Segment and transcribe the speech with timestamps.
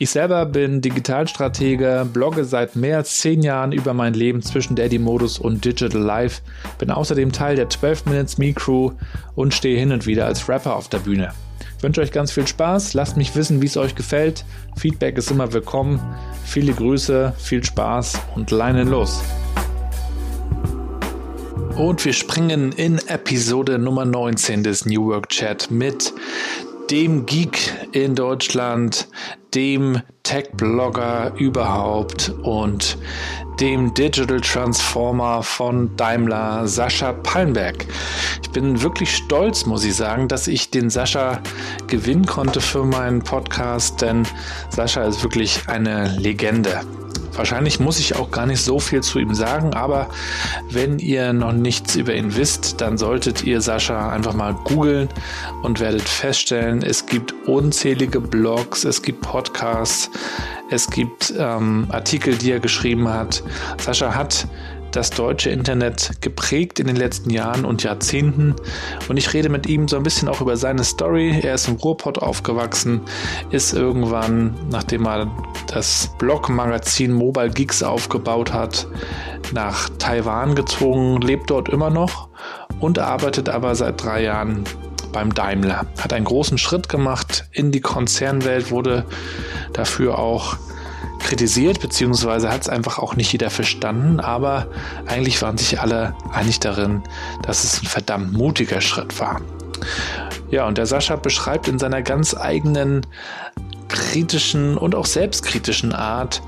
[0.00, 5.40] Ich selber bin Digitalstratege, blogge seit mehr als zehn Jahren über mein Leben zwischen Daddy-Modus
[5.40, 6.42] und Digital Life,
[6.78, 8.92] bin außerdem Teil der 12 Minutes Me Crew
[9.34, 11.32] und stehe hin und wieder als Rapper auf der Bühne.
[11.76, 14.44] Ich wünsche euch ganz viel Spaß, lasst mich wissen, wie es euch gefällt.
[14.76, 16.00] Feedback ist immer willkommen.
[16.44, 19.20] Viele Grüße, viel Spaß und leinen los.
[21.76, 26.12] Und wir springen in Episode Nummer 19 des New Work Chat mit
[26.90, 27.58] dem Geek
[27.92, 29.08] in Deutschland,
[29.54, 32.98] dem Tech-Blogger überhaupt und
[33.60, 37.86] dem Digital Transformer von Daimler, Sascha Pallenberg.
[38.42, 41.40] Ich bin wirklich stolz, muss ich sagen, dass ich den Sascha
[41.86, 44.26] gewinnen konnte für meinen Podcast, denn
[44.70, 46.80] Sascha ist wirklich eine Legende.
[47.38, 50.08] Wahrscheinlich muss ich auch gar nicht so viel zu ihm sagen, aber
[50.70, 55.08] wenn ihr noch nichts über ihn wisst, dann solltet ihr Sascha einfach mal googeln
[55.62, 59.37] und werdet feststellen, es gibt unzählige Blogs, es gibt Podcasts,
[60.70, 63.42] es gibt ähm, Artikel, die er geschrieben hat.
[63.80, 64.46] Sascha hat
[64.92, 68.54] das deutsche Internet geprägt in den letzten Jahren und Jahrzehnten.
[69.08, 71.40] Und ich rede mit ihm so ein bisschen auch über seine Story.
[71.42, 73.02] Er ist im Ruhrpott aufgewachsen,
[73.50, 75.30] ist irgendwann, nachdem er
[75.68, 78.86] das Blog-Magazin Mobile Geeks aufgebaut hat,
[79.52, 82.28] nach Taiwan gezogen, lebt dort immer noch
[82.80, 84.64] und arbeitet aber seit drei Jahren
[85.18, 85.84] beim Daimler.
[85.98, 89.04] Hat einen großen Schritt gemacht in die Konzernwelt, wurde
[89.72, 90.56] dafür auch
[91.18, 94.68] kritisiert, beziehungsweise hat es einfach auch nicht jeder verstanden, aber
[95.06, 97.02] eigentlich waren sich alle einig darin,
[97.42, 99.40] dass es ein verdammt mutiger Schritt war.
[100.52, 103.04] Ja, und der Sascha beschreibt in seiner ganz eigenen
[103.88, 106.42] kritischen und auch selbstkritischen Art,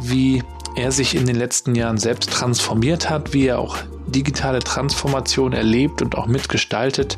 [0.00, 0.42] wie
[0.74, 3.76] er sich in den letzten Jahren selbst transformiert hat, wie er auch
[4.08, 7.16] digitale Transformation erlebt und auch mitgestaltet.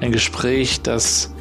[0.00, 1.32] Ein Gespräch, das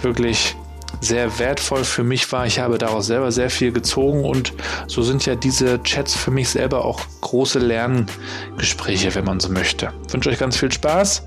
[0.00, 0.56] wirklich
[1.00, 2.46] sehr wertvoll für mich war.
[2.46, 4.52] Ich habe daraus selber sehr viel gezogen und
[4.86, 9.92] so sind ja diese Chats für mich selber auch große Lerngespräche, wenn man so möchte.
[10.06, 11.26] Ich wünsche euch ganz viel Spaß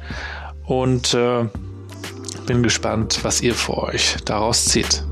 [0.65, 1.45] und äh,
[2.45, 5.06] bin gespannt, was ihr für euch daraus zieht.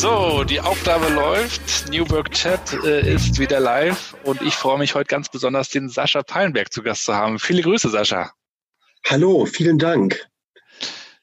[0.00, 1.88] So, die Aufgabe läuft.
[1.90, 5.88] New Work Chat äh, ist wieder live und ich freue mich heute ganz besonders, den
[5.88, 7.40] Sascha Pallenberg zu Gast zu haben.
[7.40, 8.30] Viele Grüße, Sascha.
[9.08, 10.28] Hallo, vielen Dank.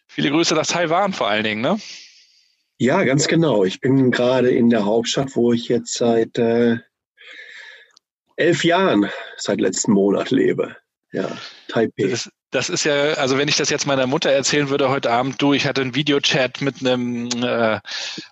[0.07, 1.79] Viele Grüße nach Taiwan vor allen Dingen, ne?
[2.77, 3.63] Ja, ganz genau.
[3.63, 6.79] Ich bin gerade in der Hauptstadt, wo ich jetzt seit äh,
[8.35, 10.75] elf Jahren, seit letzten Monat lebe.
[11.13, 11.29] Ja,
[11.69, 12.09] Taipei.
[12.09, 15.41] Das, das ist ja, also wenn ich das jetzt meiner Mutter erzählen würde heute Abend,
[15.41, 17.81] du, ich hatte einen Videochat mit einem, äh,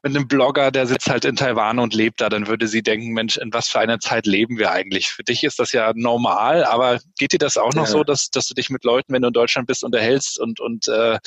[0.01, 3.11] mit einem Blogger, der sitzt halt in Taiwan und lebt da, dann würde sie denken,
[3.11, 5.09] Mensch, in was für einer Zeit leben wir eigentlich?
[5.09, 7.91] Für dich ist das ja normal, aber geht dir das auch noch ja.
[7.91, 10.87] so, dass, dass du dich mit Leuten, wenn du in Deutschland bist, unterhältst und, und
[10.87, 11.19] äh,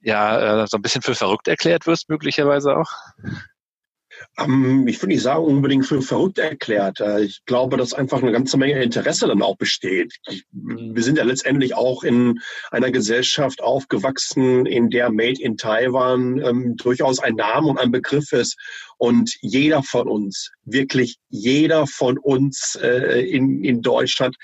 [0.00, 2.90] ja, äh, so ein bisschen für verrückt erklärt wirst, möglicherweise auch?
[4.38, 7.00] Ähm, ich würde nicht sagen, unbedingt für verrückt erklärt.
[7.00, 10.14] Äh, ich glaube, dass einfach eine ganze Menge Interesse dann auch besteht.
[10.28, 12.40] Ich, wir sind ja letztendlich auch in
[12.70, 18.32] einer Gesellschaft aufgewachsen, in der Made in Taiwan ähm, durchaus ein Name und ein Begriff
[18.32, 18.56] ist.
[18.96, 24.36] Und jeder von uns, wirklich jeder von uns äh, in, in Deutschland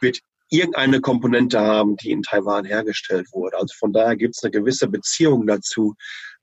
[0.00, 3.58] wird irgendeine Komponente haben, die in Taiwan hergestellt wurde.
[3.58, 5.94] Also von daher gibt es eine gewisse Beziehung dazu.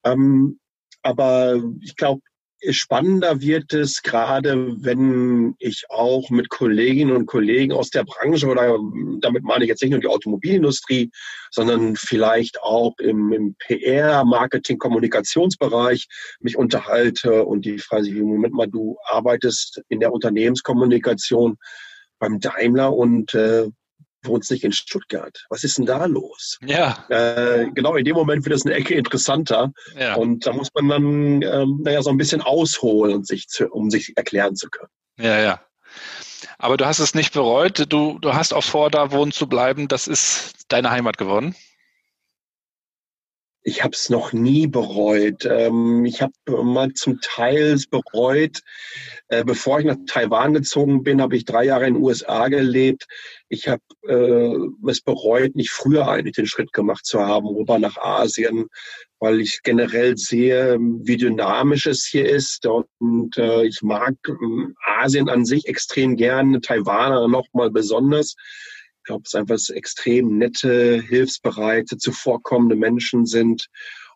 [0.03, 0.59] Ähm,
[1.01, 2.21] aber ich glaube,
[2.71, 8.77] spannender wird es gerade, wenn ich auch mit Kolleginnen und Kollegen aus der Branche oder
[9.19, 11.11] damit meine ich jetzt nicht nur die Automobilindustrie,
[11.51, 16.07] sondern vielleicht auch im, im PR, Marketing, Kommunikationsbereich
[16.39, 21.57] mich unterhalte und die Frage sich, Moment mal, du arbeitest in der Unternehmenskommunikation
[22.19, 23.67] beim Daimler und äh,
[24.23, 25.45] wohnst nicht in Stuttgart.
[25.49, 26.57] Was ist denn da los?
[26.65, 27.05] Ja.
[27.09, 29.71] Äh, genau in dem Moment wird es eine Ecke interessanter.
[29.97, 30.15] Ja.
[30.15, 34.13] Und da muss man dann, ähm, naja, so ein bisschen ausholen, sich zu, um sich
[34.15, 34.89] erklären zu können.
[35.19, 35.61] Ja, ja.
[36.57, 37.85] Aber du hast es nicht bereut.
[37.89, 39.87] Du, du hast auch vor, da wohnen zu bleiben.
[39.87, 41.55] Das ist deine Heimat geworden
[43.63, 45.45] ich habe es noch nie bereut.
[45.45, 46.33] Ähm, ich habe
[46.63, 48.59] mal zum Teil bereut.
[49.29, 53.07] Äh, bevor ich nach Taiwan gezogen bin, habe ich drei Jahre in den USA gelebt.
[53.47, 57.97] Ich habe äh, es bereut, nicht früher eigentlich den Schritt gemacht zu haben, rüber nach
[57.97, 58.67] Asien,
[59.19, 62.65] weil ich generell sehe, wie dynamisch es hier ist.
[62.65, 64.33] Und äh, ich mag äh,
[64.99, 68.35] Asien an sich extrem gerne, Taiwan noch mal besonders.
[69.03, 73.67] Ich glaube, es einfach extrem nette, hilfsbereite, zuvorkommende Menschen sind.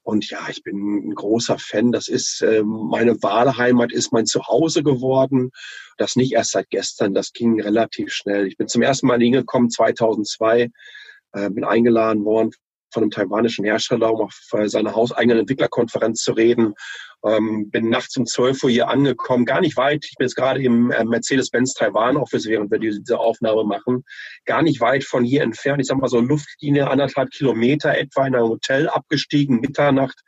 [0.01, 1.91] Und ja, ich bin ein großer Fan.
[1.91, 5.51] Das ist äh, meine Wahlheimat, ist mein Zuhause geworden.
[5.97, 7.13] Das nicht erst seit gestern.
[7.13, 8.47] Das ging relativ schnell.
[8.47, 10.69] Ich bin zum ersten Mal hingekommen 2002,
[11.33, 12.51] äh, bin eingeladen worden
[12.91, 14.33] von einem taiwanischen Hersteller, um auf
[14.65, 16.73] seiner hauseigenen Entwicklerkonferenz zu reden.
[17.25, 20.05] Ähm, bin nachts um 12 Uhr hier angekommen, gar nicht weit.
[20.05, 24.03] Ich bin jetzt gerade im äh, Mercedes-Benz Taiwan Office, während wir diese Aufnahme machen.
[24.45, 25.81] Gar nicht weit von hier entfernt.
[25.81, 30.21] Ich sag mal so Luftlinie anderthalb Kilometer etwa in einem Hotel abgestiegen, Mitternacht,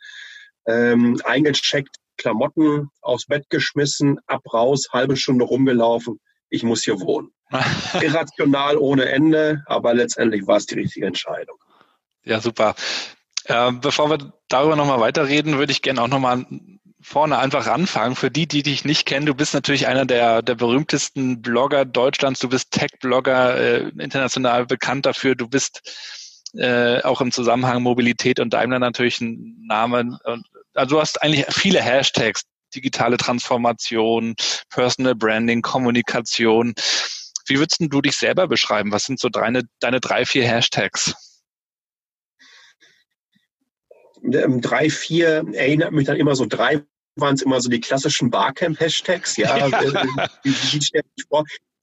[0.68, 6.20] ähm, eingecheckt, Klamotten aufs Bett geschmissen, ab raus, halbe Stunde rumgelaufen.
[6.50, 7.32] Ich muss hier wohnen.
[8.02, 11.58] Irrational ohne Ende, aber letztendlich war es die richtige Entscheidung.
[12.30, 12.76] Ja, super.
[13.46, 16.46] Äh, bevor wir darüber nochmal weiterreden, würde ich gerne auch nochmal
[17.02, 18.16] vorne einfach anfangen.
[18.16, 22.40] Für die, die dich nicht kennen, du bist natürlich einer der, der berühmtesten Blogger Deutschlands.
[22.40, 25.34] Du bist Tech-Blogger, äh, international bekannt dafür.
[25.34, 25.82] Du bist
[26.54, 30.20] äh, auch im Zusammenhang Mobilität und Daimler natürlich ein Name.
[30.76, 32.44] Also du hast eigentlich viele Hashtags.
[32.76, 34.36] Digitale Transformation,
[34.70, 36.76] Personal Branding, Kommunikation.
[37.48, 38.92] Wie würdest du dich selber beschreiben?
[38.92, 41.16] Was sind so deine, deine drei, vier Hashtags?
[44.24, 46.84] Ähm, drei, vier erinnert mich dann immer so drei
[47.16, 49.82] waren es immer so die klassischen Barcamp-Hashtags, ja, ja.
[49.82, 51.04] Äh,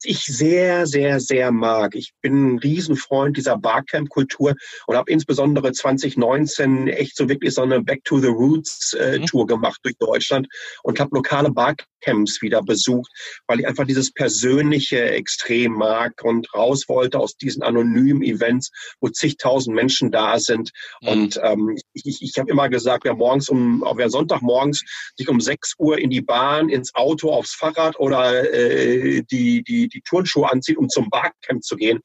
[0.03, 1.95] ich sehr, sehr, sehr mag.
[1.95, 4.53] Ich bin ein Riesenfreund dieser Barcamp-Kultur
[4.85, 9.47] und habe insbesondere 2019 echt so wirklich so eine Back to the Roots äh, mhm.
[9.47, 10.47] Gemacht durch Deutschland
[10.83, 13.11] und habe lokale Barcamps wieder besucht,
[13.47, 19.09] weil ich einfach dieses persönliche extrem mag und raus wollte aus diesen anonymen Events, wo
[19.09, 20.71] zigtausend Menschen da sind.
[21.01, 21.07] Mhm.
[21.07, 24.83] Und ähm, ich, ich habe immer gesagt, wer morgens um, wer Sonntagmorgens
[25.15, 29.87] sich um 6 Uhr in die Bahn, ins Auto, aufs Fahrrad oder äh, die, die
[29.87, 31.99] die, Turnschuhe anzieht, um zum Barcamp zu gehen,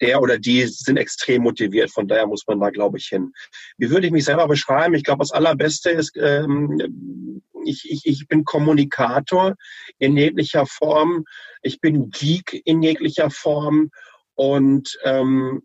[0.00, 1.90] der oder die sind extrem motiviert.
[1.90, 3.32] Von daher muss man da, glaube ich, hin.
[3.78, 4.94] Wie würde ich mich selber beschreiben?
[4.94, 9.54] Ich glaube, das Allerbeste ist, ähm, ich, ich, ich bin Kommunikator
[9.98, 11.24] in jeglicher Form.
[11.62, 13.90] Ich bin Geek in jeglicher Form.
[14.34, 15.62] Und ähm,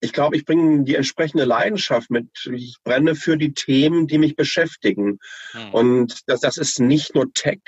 [0.00, 2.28] ich glaube, ich bringe die entsprechende Leidenschaft mit.
[2.52, 5.18] Ich brenne für die Themen, die mich beschäftigen.
[5.52, 5.74] Hm.
[5.74, 7.60] Und das, das ist nicht nur Tech,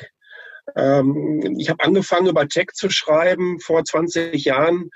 [0.77, 4.91] ähm, ich habe angefangen, über Tech zu schreiben vor 20 Jahren,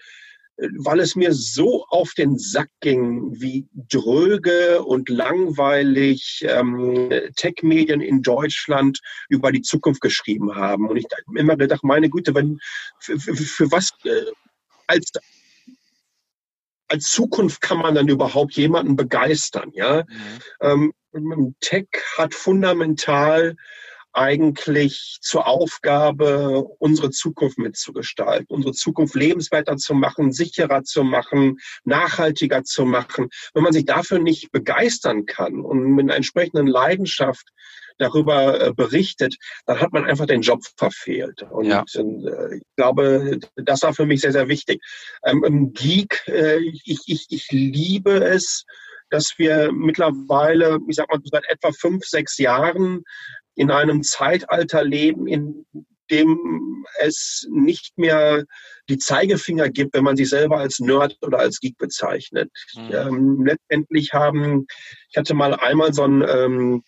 [0.79, 8.23] weil es mir so auf den Sack ging, wie dröge und langweilig ähm, Tech-Medien in
[8.23, 10.89] Deutschland über die Zukunft geschrieben haben.
[10.89, 12.59] Und ich habe immer gedacht, meine Güte, wenn
[12.99, 14.25] für, für, für was äh,
[14.87, 15.13] als
[16.89, 20.05] als Zukunft kann man dann überhaupt jemanden begeistern, ja?
[20.61, 20.93] Mhm.
[21.15, 21.89] Ähm, Tech
[22.19, 23.57] hat fundamental
[24.13, 32.65] eigentlich zur Aufgabe, unsere Zukunft mitzugestalten, unsere Zukunft lebenswerter zu machen, sicherer zu machen, nachhaltiger
[32.65, 33.29] zu machen.
[33.55, 37.49] Wenn man sich dafür nicht begeistern kann und mit einer entsprechenden Leidenschaft
[37.99, 41.43] darüber äh, berichtet, dann hat man einfach den Job verfehlt.
[41.51, 41.85] Und ja.
[41.95, 44.83] äh, ich glaube, das war für mich sehr, sehr wichtig.
[45.25, 48.65] Ähm, Im Geek, äh, ich, ich, ich liebe es,
[49.11, 53.05] dass wir mittlerweile, ich sag mal, seit etwa fünf, sechs Jahren
[53.55, 55.67] in einem Zeitalter leben, in
[56.11, 58.45] dem es nicht mehr
[58.89, 62.51] die Zeigefinger gibt, wenn man sich selber als Nerd oder als Geek bezeichnet.
[62.75, 62.91] Mhm.
[62.93, 64.67] Ähm, letztendlich haben,
[65.11, 66.83] ich hatte mal einmal so ein ähm,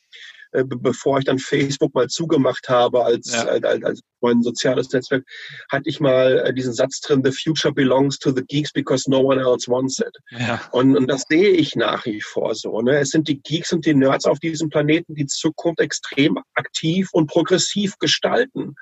[0.54, 3.44] äh, bevor ich dann Facebook mal zugemacht habe als, ja.
[3.44, 5.24] als, als, als mein soziales Netzwerk,
[5.70, 9.20] hatte ich mal äh, diesen Satz drin, the future belongs to the geeks because no
[9.20, 10.16] one else wants it.
[10.30, 10.60] Ja.
[10.72, 12.80] Und, und das sehe ich nach wie vor so.
[12.80, 13.00] Ne?
[13.00, 17.26] Es sind die Geeks und die Nerds auf diesem Planeten, die Zukunft extrem aktiv und
[17.26, 18.74] progressiv gestalten.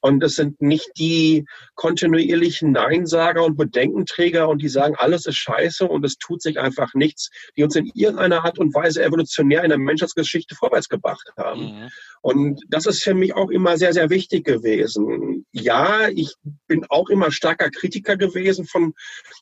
[0.00, 5.86] Und es sind nicht die kontinuierlichen Neinsager und Bedenkenträger und die sagen, alles ist scheiße
[5.86, 9.68] und es tut sich einfach nichts, die uns in irgendeiner Art und Weise evolutionär in
[9.68, 11.62] der Menschheitsgeschichte vorwärts gebracht haben.
[11.62, 11.88] Mhm.
[12.22, 15.46] Und das ist für mich auch immer sehr, sehr wichtig gewesen.
[15.52, 16.34] Ja, ich
[16.66, 18.94] bin auch immer starker Kritiker gewesen von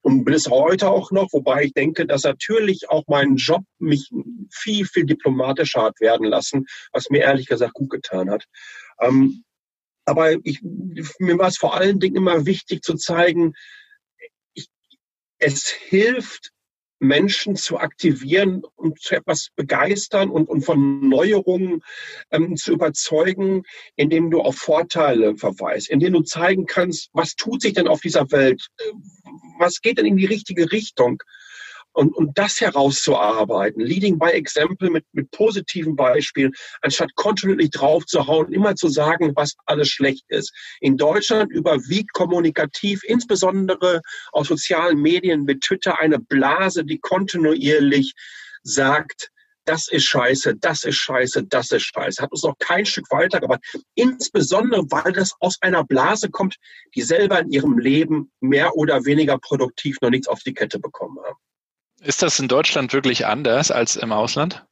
[0.02, 4.10] und bin es heute auch noch, wobei ich denke, dass natürlich auch mein Job mich
[4.50, 8.44] viel, viel diplomatischer hat werden lassen, was mir ehrlich gesagt gut getan hat.
[9.00, 9.44] Ähm,
[10.04, 13.52] aber ich, mir war es vor allen Dingen immer wichtig zu zeigen,
[14.54, 14.68] ich,
[15.38, 16.52] es hilft,
[17.00, 21.82] Menschen zu aktivieren und zu etwas begeistern und, und von Neuerungen
[22.30, 23.62] ähm, zu überzeugen,
[23.96, 28.30] indem du auf Vorteile verweist, indem du zeigen kannst, was tut sich denn auf dieser
[28.32, 28.68] Welt,
[29.58, 31.22] was geht denn in die richtige Richtung
[31.92, 38.76] und, und das herauszuarbeiten, leading by example mit, mit positiven Beispielen, anstatt kontinuierlich draufzuhauen, immer
[38.76, 40.52] zu sagen, was alles schlecht ist.
[40.80, 44.00] In Deutschland überwiegt kommunikativ, insbesondere
[44.32, 48.12] auf sozialen Medien mit Twitter, eine Blase, die kontinuierlich
[48.62, 49.30] sagt,
[49.68, 52.22] das ist scheiße, das ist scheiße, das ist scheiße.
[52.22, 53.60] Hat uns noch kein Stück weitergebracht.
[53.94, 56.56] Insbesondere, weil das aus einer Blase kommt,
[56.94, 61.18] die selber in ihrem Leben mehr oder weniger produktiv noch nichts auf die Kette bekommen
[61.22, 61.36] haben.
[62.00, 64.64] Ist das in Deutschland wirklich anders als im Ausland?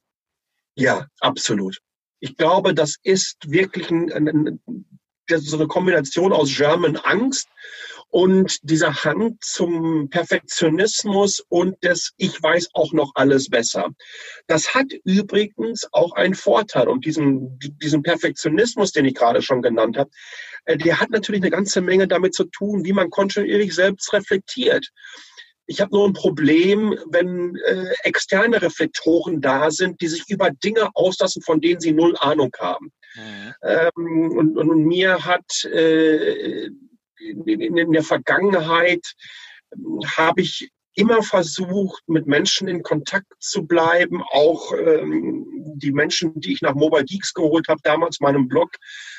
[0.74, 1.78] Ja, absolut.
[2.20, 4.60] Ich glaube, das ist wirklich ein, ein,
[5.26, 7.48] das ist so eine Kombination aus German Angst
[8.08, 13.90] und dieser Hang zum Perfektionismus und des Ich weiß auch noch alles besser.
[14.46, 19.98] Das hat übrigens auch einen Vorteil und diesen, diesen Perfektionismus, den ich gerade schon genannt
[19.98, 20.10] habe,
[20.66, 24.92] äh, der hat natürlich eine ganze Menge damit zu tun, wie man kontinuierlich selbst reflektiert.
[25.66, 30.90] Ich habe nur ein Problem, wenn äh, externe Reflektoren da sind, die sich über Dinge
[30.94, 32.92] auslassen, von denen sie null Ahnung haben.
[33.16, 33.54] Mhm.
[33.62, 36.66] Ähm, und, und, mir hat äh,
[37.18, 39.04] in, in der Vergangenheit
[39.72, 45.46] ähm, habe ich immer versucht, mit Menschen in Kontakt zu bleiben, auch ähm,
[45.76, 48.70] die Menschen, die ich nach Mobile Geeks geholt habe, damals meinem Blog.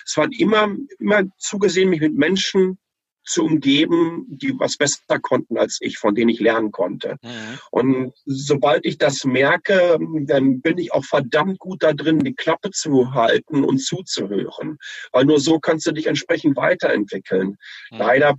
[0.05, 2.79] Es waren immer, immer zugesehen, mich mit Menschen
[3.27, 7.17] zu umgeben, die was besser konnten als ich, von denen ich lernen konnte.
[7.21, 7.59] Mhm.
[7.71, 12.71] Und sobald ich das merke, dann bin ich auch verdammt gut da drin, die Klappe
[12.71, 14.77] zu halten und zuzuhören.
[15.11, 17.57] Weil nur so kannst du dich entsprechend weiterentwickeln.
[17.91, 17.97] Mhm.
[17.97, 18.35] Leider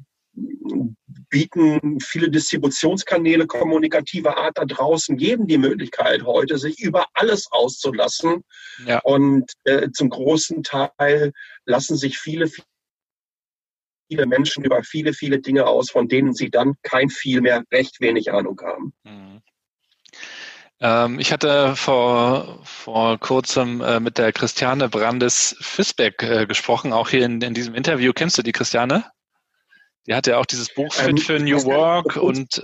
[1.31, 8.45] bieten viele Distributionskanäle kommunikativer Art da draußen, geben die Möglichkeit heute, sich über alles auszulassen.
[8.87, 9.01] Ja.
[9.01, 11.33] Und äh, zum großen Teil
[11.67, 12.51] lassen sich viele,
[14.09, 18.01] viele Menschen über viele, viele Dinge aus, von denen sie dann kein viel mehr recht
[18.01, 18.93] wenig Ahnung haben.
[19.05, 19.43] Mhm.
[20.81, 27.09] Ähm, ich hatte vor, vor kurzem äh, mit der Christiane Brandes Fisbeck äh, gesprochen, auch
[27.09, 28.13] hier in, in diesem Interview.
[28.15, 29.05] Kennst du die Christiane?
[30.07, 32.63] Die hat ja auch dieses Buch Fit ähm, für New Work und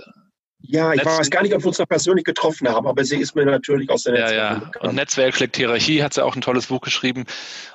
[0.61, 3.17] ja, ich Netz weiß gar nicht, ob wir uns da persönlich getroffen haben, aber sie
[3.17, 4.75] ist mir natürlich aus der ja, Netzwerk.
[4.81, 7.25] Ja, und Netzwerk schlägt Hierarchie hat sie auch ein tolles Buch geschrieben.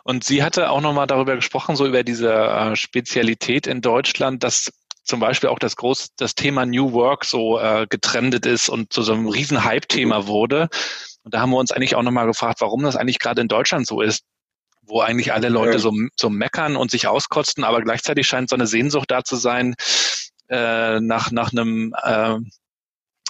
[0.03, 4.73] Und sie hatte auch nochmal darüber gesprochen, so über diese äh, Spezialität in Deutschland, dass
[5.05, 9.03] zum Beispiel auch das große, das Thema New Work so äh, getrendet ist und zu
[9.03, 10.69] so einem riesen Hype-Thema wurde.
[11.23, 13.87] Und da haben wir uns eigentlich auch nochmal gefragt, warum das eigentlich gerade in Deutschland
[13.87, 14.25] so ist
[14.83, 18.67] wo eigentlich alle Leute so, so meckern und sich auskotzen, aber gleichzeitig scheint so eine
[18.67, 19.77] Sehnsucht da zu sein,
[20.49, 22.39] äh, nach, nach einem äh,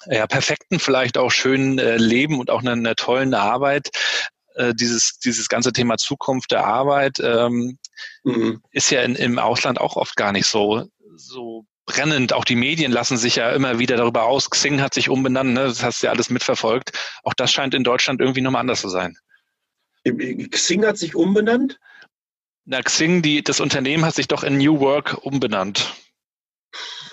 [0.06, 3.90] ja, perfekten, vielleicht auch schönen äh, Leben und auch einer, einer tollen Arbeit.
[4.54, 7.78] Äh, dieses, dieses ganze Thema Zukunft der Arbeit ähm,
[8.24, 8.62] mhm.
[8.72, 12.32] ist ja in, im Ausland auch oft gar nicht so, so brennend.
[12.32, 14.50] Auch die Medien lassen sich ja immer wieder darüber aus.
[14.50, 15.64] Xing hat sich umbenannt, ne?
[15.64, 16.92] das hast du ja alles mitverfolgt.
[17.22, 19.16] Auch das scheint in Deutschland irgendwie nochmal anders zu sein.
[20.04, 21.78] Xing hat sich umbenannt?
[22.64, 25.94] Na, Xing, die, das Unternehmen hat sich doch in New Work umbenannt.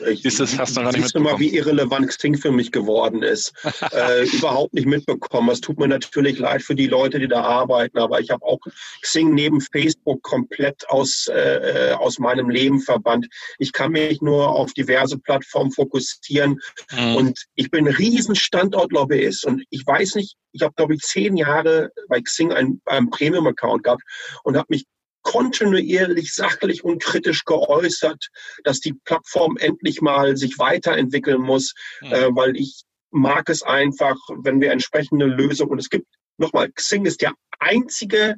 [0.06, 3.24] Ich, ist das hast du noch gar nicht mal, wie irrelevant Xing für mich geworden
[3.24, 3.54] ist.
[3.92, 5.50] äh, überhaupt nicht mitbekommen.
[5.50, 8.60] Es tut mir natürlich leid für die Leute, die da arbeiten, aber ich habe auch
[9.01, 13.27] Xing neben Facebook komplett aus, äh, aus meinem Leben verbannt.
[13.60, 16.60] Ich kann mich nur auf diverse Plattformen fokussieren
[16.92, 17.16] mhm.
[17.16, 21.38] und ich bin ein riesen Standortlobbyist und ich weiß nicht, ich habe glaube ich zehn
[21.38, 24.04] Jahre bei Xing einen, einen Premium-Account gehabt
[24.44, 24.86] und habe mich
[25.27, 28.29] kontinuierlich sachlich und kritisch geäußert,
[28.63, 32.13] dass die Plattform endlich mal sich weiterentwickeln muss, mhm.
[32.13, 36.07] äh, weil ich mag es einfach, wenn wir entsprechende Lösungen, und es gibt,
[36.38, 38.36] nochmal, Xing ist der einzige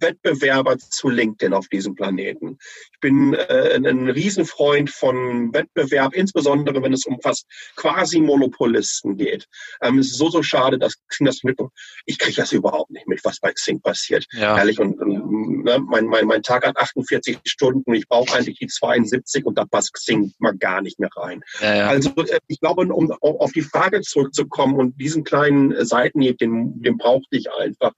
[0.00, 2.58] Wettbewerber zu LinkedIn auf diesem Planeten.
[2.92, 9.46] Ich bin äh, ein Riesenfreund von Wettbewerb, insbesondere wenn es um fast quasi Monopolisten geht.
[9.80, 11.58] Ähm, es ist so, so schade, dass Xing das mit,
[12.06, 14.26] ich kriege das überhaupt nicht mit, was bei Xing passiert.
[14.32, 14.58] Ja.
[14.58, 18.66] Ehrlich, und, und ne, mein, mein, mein Tag hat 48 Stunden, ich brauche eigentlich die
[18.66, 21.42] 72 und da passt Xing mal gar nicht mehr rein.
[21.60, 21.88] Ja, ja.
[21.88, 26.96] Also äh, ich glaube, um auf die Frage zurückzukommen und diesen kleinen Seitenhieb, den, den
[26.96, 27.92] brauchte ich einfach.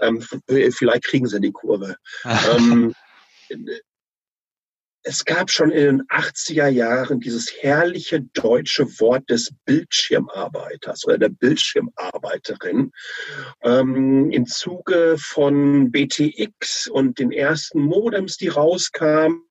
[0.00, 0.22] Ähm,
[0.70, 1.96] vielleicht kriegen sie die Kurve.
[2.24, 2.94] ähm,
[5.04, 11.28] es gab schon in den 80er Jahren dieses herrliche deutsche Wort des Bildschirmarbeiters oder der
[11.28, 12.92] Bildschirmarbeiterin.
[13.62, 19.42] Ähm, Im Zuge von BTX und den ersten Modems, die rauskamen,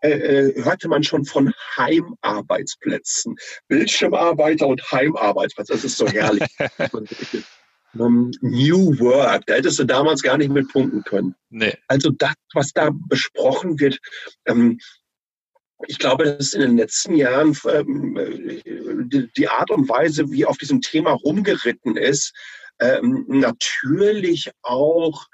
[0.00, 3.36] äh, äh, hörte man schon von Heimarbeitsplätzen.
[3.66, 6.46] Bildschirmarbeiter und Heimarbeitsplätze, das ist so herrlich.
[7.96, 9.46] um, New Work.
[9.46, 11.34] Da hättest du damals gar nicht mit punkten können.
[11.50, 11.76] Nee.
[11.88, 13.98] Also das, was da besprochen wird,
[14.46, 14.78] ähm,
[15.86, 20.56] ich glaube, dass in den letzten Jahren ähm, die, die, Art und Weise, wie auf
[20.56, 22.32] diesem Thema rumgeritten ist,
[22.80, 25.26] ähm, natürlich auch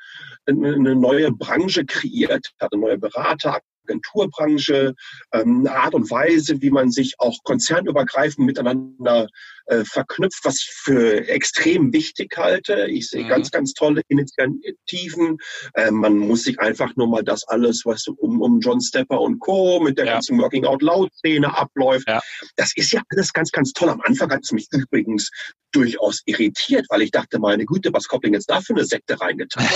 [0.47, 4.95] eine neue Branche kreiert hat, eine neue Berater, Agenturbranche,
[5.33, 9.29] ähm, eine Art und Weise, wie man sich auch konzernübergreifend miteinander
[9.67, 12.87] äh, verknüpft, was ich für extrem wichtig halte.
[12.88, 13.29] Ich sehe mhm.
[13.29, 15.38] ganz, ganz tolle Initiativen.
[15.75, 19.38] Äh, man muss sich einfach nur mal das alles, was um, um John Stepper und
[19.40, 19.81] Co.
[19.81, 20.12] mit der ja.
[20.14, 22.09] ganzen Working Out Loud Szene abläuft.
[22.09, 22.21] Ja.
[22.57, 23.88] Das ist ja alles ganz, ganz toll.
[23.88, 25.31] Am Anfang hat es mich übrigens
[25.73, 29.67] durchaus irritiert, weil ich dachte, meine Güte, was Coupling jetzt da für eine Sekte reingetan?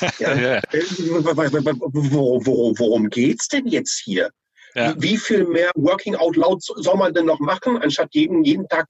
[0.18, 0.34] ja.
[0.34, 0.62] ja.
[1.82, 4.30] Worum, worum geht's denn jetzt hier?
[4.74, 4.94] Ja.
[4.98, 8.86] Wie viel mehr Working Out Loud soll man denn noch machen, anstatt jeden, jeden Tag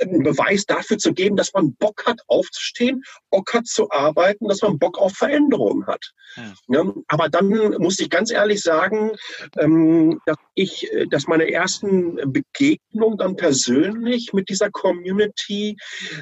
[0.00, 4.62] einen Beweis dafür zu geben, dass man Bock hat, aufzustehen, Bock hat zu arbeiten, dass
[4.62, 6.12] man Bock auf Veränderungen hat.
[6.36, 6.52] Ja.
[6.68, 9.12] Ja, aber dann muss ich ganz ehrlich sagen,
[9.58, 15.76] ähm, dass ich, dass meine ersten Begegnungen dann persönlich mit dieser Community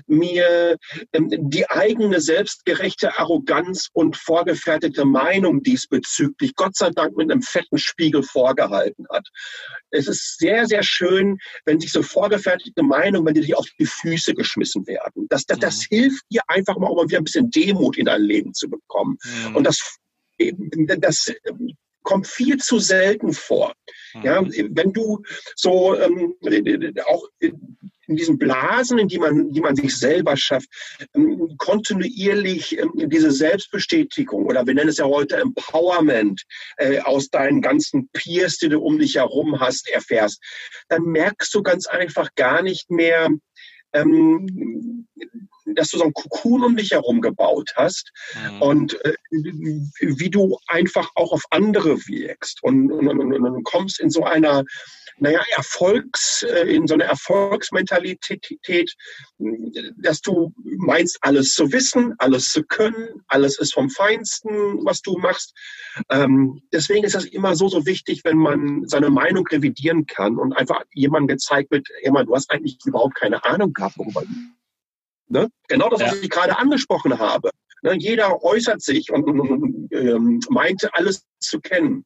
[0.07, 0.77] mir
[1.13, 7.79] ähm, die eigene selbstgerechte Arroganz und vorgefertigte Meinung diesbezüglich Gott sei Dank mit einem fetten
[7.79, 9.27] Spiegel vorgehalten hat.
[9.91, 13.87] Es ist sehr, sehr schön, wenn sich so vorgefertigte Meinungen, wenn die sich auf die
[13.87, 15.27] Füße geschmissen werden.
[15.29, 15.97] Das, das, das mhm.
[15.97, 19.19] hilft dir einfach mal, um wieder ein bisschen Demut in dein Leben zu bekommen.
[19.49, 19.57] Mhm.
[19.57, 19.99] Und das,
[20.39, 21.33] das
[22.09, 23.75] kommt viel zu selten vor.
[24.15, 24.23] Mhm.
[24.23, 25.23] Ja, wenn du
[25.57, 26.35] so ähm,
[27.05, 30.71] auch in diesen Blasen, in die man, die man sich selber schafft,
[31.15, 36.45] ähm, kontinuierlich ähm, diese Selbstbestätigung oder wir nennen es ja heute Empowerment
[36.79, 40.43] äh, aus deinen ganzen Peers, die du um dich herum hast, erfährst,
[40.89, 43.29] dann merkst du ganz einfach gar nicht mehr,
[43.93, 45.07] ähm,
[45.75, 48.63] dass du so ein Kokon um dich herum gebaut hast mhm.
[48.63, 54.11] und äh, wie du einfach auch auf andere wirkst und, und, und, und kommst in
[54.11, 54.65] so einer
[55.21, 58.95] naja, Erfolgs, äh, in so eine Erfolgsmentalität,
[59.97, 65.19] dass du meinst, alles zu wissen, alles zu können, alles ist vom Feinsten, was du
[65.19, 65.55] machst.
[66.11, 70.53] Ähm, deswegen ist das immer so, so wichtig, wenn man seine Meinung revidieren kann und
[70.53, 74.23] einfach jemandem gezeigt wird, jemand, du hast eigentlich überhaupt keine Ahnung gehabt, worüber
[75.29, 75.49] Ne?
[75.69, 76.23] Genau das, was ja.
[76.23, 77.51] ich gerade angesprochen habe.
[77.83, 77.95] Ne?
[77.99, 82.05] Jeder äußert sich und, und, und ähm, meinte, alles zu kennen.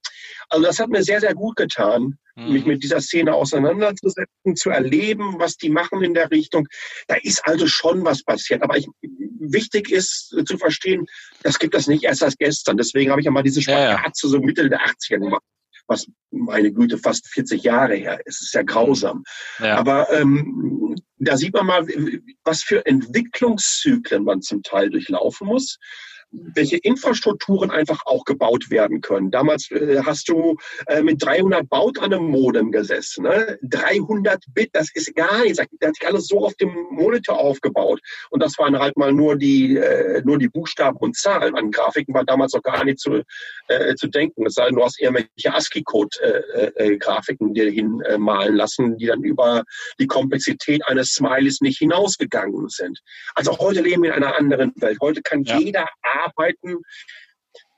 [0.49, 2.53] Also das hat mir sehr, sehr gut getan, mhm.
[2.53, 6.67] mich mit dieser Szene auseinanderzusetzen, zu erleben, was die machen in der Richtung.
[7.07, 8.63] Da ist also schon was passiert.
[8.63, 11.07] Aber ich, wichtig ist zu verstehen,
[11.43, 12.77] das gibt es nicht erst seit gestern.
[12.77, 14.13] Deswegen habe ich ja mal diese Spagat ja, ja.
[14.13, 15.43] zu so Mitte der 80er gemacht
[15.87, 18.41] was meine Güte fast 40 Jahre her ist.
[18.41, 19.25] Es ist ja grausam.
[19.59, 19.77] Ja.
[19.77, 21.87] Aber ähm, da sieht man mal,
[22.45, 25.79] was für Entwicklungszyklen man zum Teil durchlaufen muss
[26.33, 29.31] welche Infrastrukturen einfach auch gebaut werden können.
[29.31, 33.25] Damals äh, hast du äh, mit 300 Baut an einem Modem gesessen.
[33.25, 33.59] Ne?
[33.63, 35.59] 300 Bit, das ist gar nichts.
[35.59, 38.01] Das hat sich alles so auf dem Monitor aufgebaut.
[38.31, 41.55] Und das waren halt mal nur die, äh, nur die Buchstaben und Zahlen.
[41.55, 43.23] An Grafiken war damals noch gar nicht zu,
[43.69, 44.47] äh, zu denken.
[44.47, 49.65] Es sei denn, du hast irgendwelche ASCII-Code-Grafiken äh, äh, dir hinmalen lassen, die dann über
[50.01, 53.01] die Komplexität eines Smileys nicht hinausgegangen sind.
[53.35, 54.99] Also heute leben wir in einer anderen Welt.
[55.01, 55.59] Heute kann ja.
[55.59, 55.89] jeder
[56.25, 56.79] arbeiten.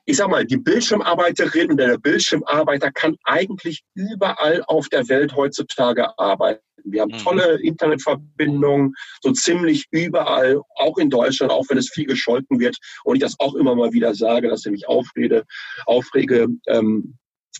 [0.05, 6.17] Ich sag mal, die Bildschirmarbeiterin und der Bildschirmarbeiter kann eigentlich überall auf der Welt heutzutage
[6.19, 6.61] arbeiten.
[6.83, 7.17] Wir haben mhm.
[7.17, 12.77] tolle Internetverbindungen, so ziemlich überall, auch in Deutschland, auch wenn es viel gescholten wird.
[13.03, 15.45] Und ich das auch immer mal wieder sage, dass ich mich aufrede,
[15.87, 16.47] aufrege.
[16.67, 17.17] Ähm,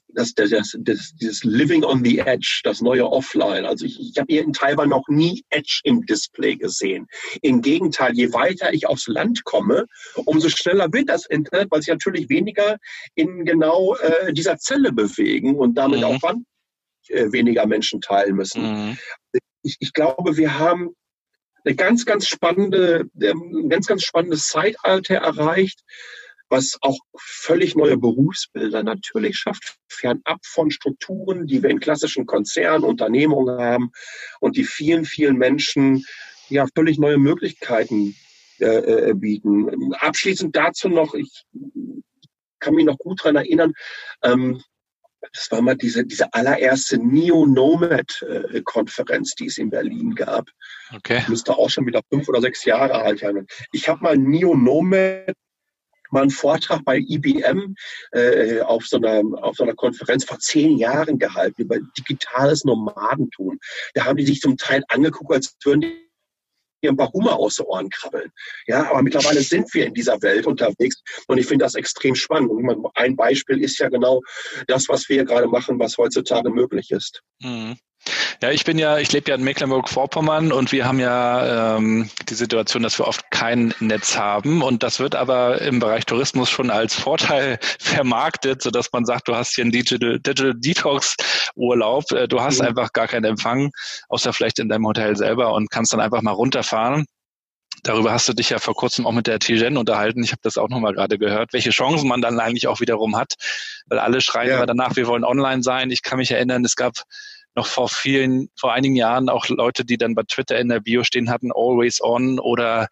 [0.10, 3.66] das, das, das, dieses Living on the Edge, das neue Offline.
[3.66, 7.08] Also ich, ich habe hier in Taiwan noch nie Edge im Display gesehen.
[7.42, 9.86] Im Gegenteil, je weiter ich aufs Land komme,
[10.26, 12.78] umso schneller wird das Internet, weil sich natürlich weniger
[13.16, 16.06] in genau äh, dieser Zelle bewegen und damit mhm.
[16.06, 16.46] auch wann
[17.08, 18.62] äh, weniger Menschen teilen müssen.
[18.64, 18.98] Mhm.
[19.62, 20.96] Ich, ich glaube, wir haben
[21.64, 25.82] eine ganz, ganz spannende, ein ganz, ganz spannendes Zeitalter erreicht,
[26.50, 32.84] was auch völlig neue Berufsbilder natürlich schafft, fernab von Strukturen, die wir in klassischen Konzernen,
[32.84, 33.92] Unternehmungen haben
[34.40, 36.06] und die vielen, vielen Menschen
[36.50, 38.16] ja völlig neue Möglichkeiten
[38.60, 39.94] äh, äh bieten.
[39.96, 41.44] Abschließend dazu noch, ich
[42.60, 43.74] kann mich noch gut daran erinnern,
[44.22, 44.62] ähm,
[45.34, 50.50] das war mal diese, diese allererste Neo-Nomad-Konferenz, die es in Berlin gab.
[50.96, 51.24] Okay.
[51.28, 53.46] Müsste auch schon wieder fünf oder sechs Jahre alt sein.
[53.72, 55.34] Ich habe mal Neo-Nomad
[56.16, 57.76] mal einen Vortrag bei IBM
[58.12, 63.60] äh, auf, so einer, auf so einer Konferenz vor zehn Jahren gehalten über digitales Nomadentum.
[63.94, 66.06] Da haben die sich zum Teil angeguckt, als würden die
[66.88, 68.32] ein paar Hummer aus den Ohren krabbeln.
[68.68, 72.52] Ja, aber mittlerweile sind wir in dieser Welt unterwegs und ich finde das extrem spannend.
[72.52, 74.22] Und ein Beispiel ist ja genau
[74.68, 77.22] das, was wir gerade machen, was heutzutage möglich ist.
[77.42, 77.78] Mhm.
[78.42, 82.34] Ja, ich bin ja, ich lebe ja in Mecklenburg-Vorpommern und wir haben ja ähm, die
[82.36, 86.70] Situation, dass wir oft kein Netz haben und das wird aber im Bereich Tourismus schon
[86.70, 91.16] als Vorteil vermarktet, so dass man sagt, du hast hier einen Digital, Digital Detox
[91.56, 92.68] Urlaub, äh, du hast mhm.
[92.68, 93.72] einfach gar keinen Empfang,
[94.10, 97.06] außer vielleicht in deinem Hotel selber und kannst dann einfach mal runterfahren.
[97.84, 100.24] Darüber hast du dich ja vor kurzem auch mit der Tijen unterhalten.
[100.24, 103.34] Ich habe das auch nochmal gerade gehört, welche Chancen man dann eigentlich auch wiederum hat,
[103.88, 104.66] weil alle schreien ja.
[104.66, 105.92] danach, wir wollen online sein.
[105.92, 107.04] Ich kann mich erinnern, es gab
[107.56, 111.04] noch vor vielen, vor einigen Jahren auch Leute, die dann bei Twitter in der Bio
[111.04, 112.88] stehen hatten, always on oder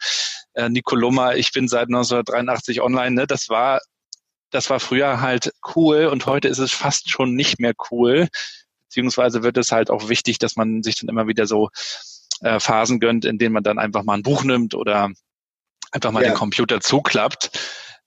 [0.54, 3.12] äh, Nicoloma, ich bin seit 1983 online.
[3.12, 3.28] Ne?
[3.28, 3.82] Das war,
[4.52, 8.28] das war früher halt cool und heute ist es fast schon nicht mehr cool.
[8.88, 11.70] Beziehungsweise wird es halt auch wichtig, dass man sich dann immer wieder so
[12.42, 15.10] äh, Phasen gönnt, in denen man dann einfach mal ein Buch nimmt oder
[15.92, 16.30] einfach mal ja.
[16.30, 17.52] den Computer zuklappt.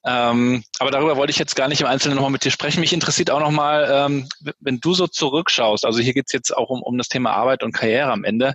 [0.08, 2.78] Ähm, aber darüber wollte ich jetzt gar nicht im Einzelnen nochmal mit dir sprechen.
[2.78, 4.28] Mich interessiert auch nochmal, ähm,
[4.60, 7.72] wenn du so zurückschaust, also hier geht's jetzt auch um, um das Thema Arbeit und
[7.72, 8.54] Karriere am Ende.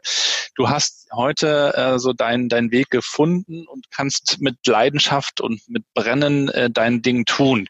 [0.55, 5.83] Du hast heute äh, so deinen deinen Weg gefunden und kannst mit Leidenschaft und mit
[5.93, 7.67] Brennen äh, dein Ding tun.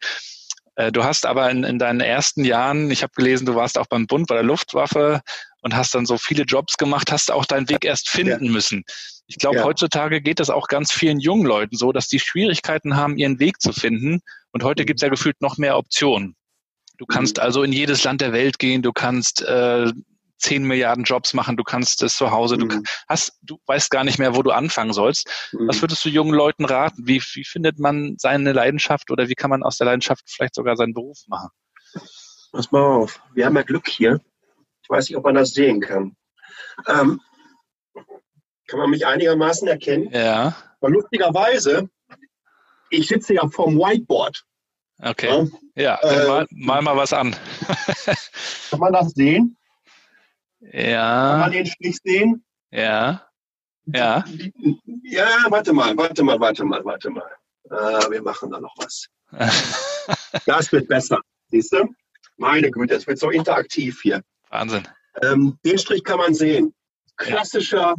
[0.76, 3.88] Äh, du hast aber in, in deinen ersten Jahren, ich habe gelesen, du warst auch
[3.88, 5.22] beim Bund bei der Luftwaffe
[5.62, 8.52] und hast dann so viele Jobs gemacht, hast auch deinen Weg erst finden ja.
[8.52, 8.84] müssen.
[9.32, 9.64] Ich glaube, ja.
[9.64, 13.62] heutzutage geht das auch ganz vielen jungen Leuten so, dass die Schwierigkeiten haben, ihren Weg
[13.62, 14.20] zu finden.
[14.52, 16.36] Und heute gibt es ja gefühlt noch mehr Optionen.
[16.98, 17.44] Du kannst mhm.
[17.44, 19.90] also in jedes Land der Welt gehen, du kannst äh,
[20.40, 22.68] 10 Milliarden Jobs machen, du kannst es zu Hause, mhm.
[22.68, 25.30] du hast, du weißt gar nicht mehr, wo du anfangen sollst.
[25.54, 25.70] Mhm.
[25.70, 27.08] Was würdest du jungen Leuten raten?
[27.08, 30.76] Wie, wie findet man seine Leidenschaft oder wie kann man aus der Leidenschaft vielleicht sogar
[30.76, 31.52] seinen Beruf machen?
[32.52, 34.20] Pass mal auf, wir haben ja Glück hier.
[34.84, 36.18] Ich weiß nicht, ob man das sehen kann.
[36.86, 37.22] Ähm,
[38.72, 40.10] kann man mich einigermaßen erkennen?
[40.14, 40.56] Ja.
[40.80, 41.90] Aber lustigerweise,
[42.90, 44.46] ich sitze ja vorm Whiteboard.
[44.98, 45.50] Okay.
[45.76, 47.36] Ja, ja äh, mal, mal, mal was an.
[48.70, 49.58] kann man das sehen?
[50.62, 51.32] Ja.
[51.32, 52.46] Kann man den Strich sehen?
[52.72, 53.28] Ja.
[53.88, 54.24] Ja.
[55.04, 57.30] Ja, warte mal, warte mal, warte mal, warte mal.
[57.66, 59.08] Äh, wir machen da noch was.
[60.46, 61.20] das wird besser.
[61.50, 61.94] Siehst du?
[62.38, 64.22] Meine Güte, es wird so interaktiv hier.
[64.50, 64.88] Wahnsinn.
[65.24, 66.74] Ähm, den Strich kann man sehen.
[67.18, 67.96] Klassischer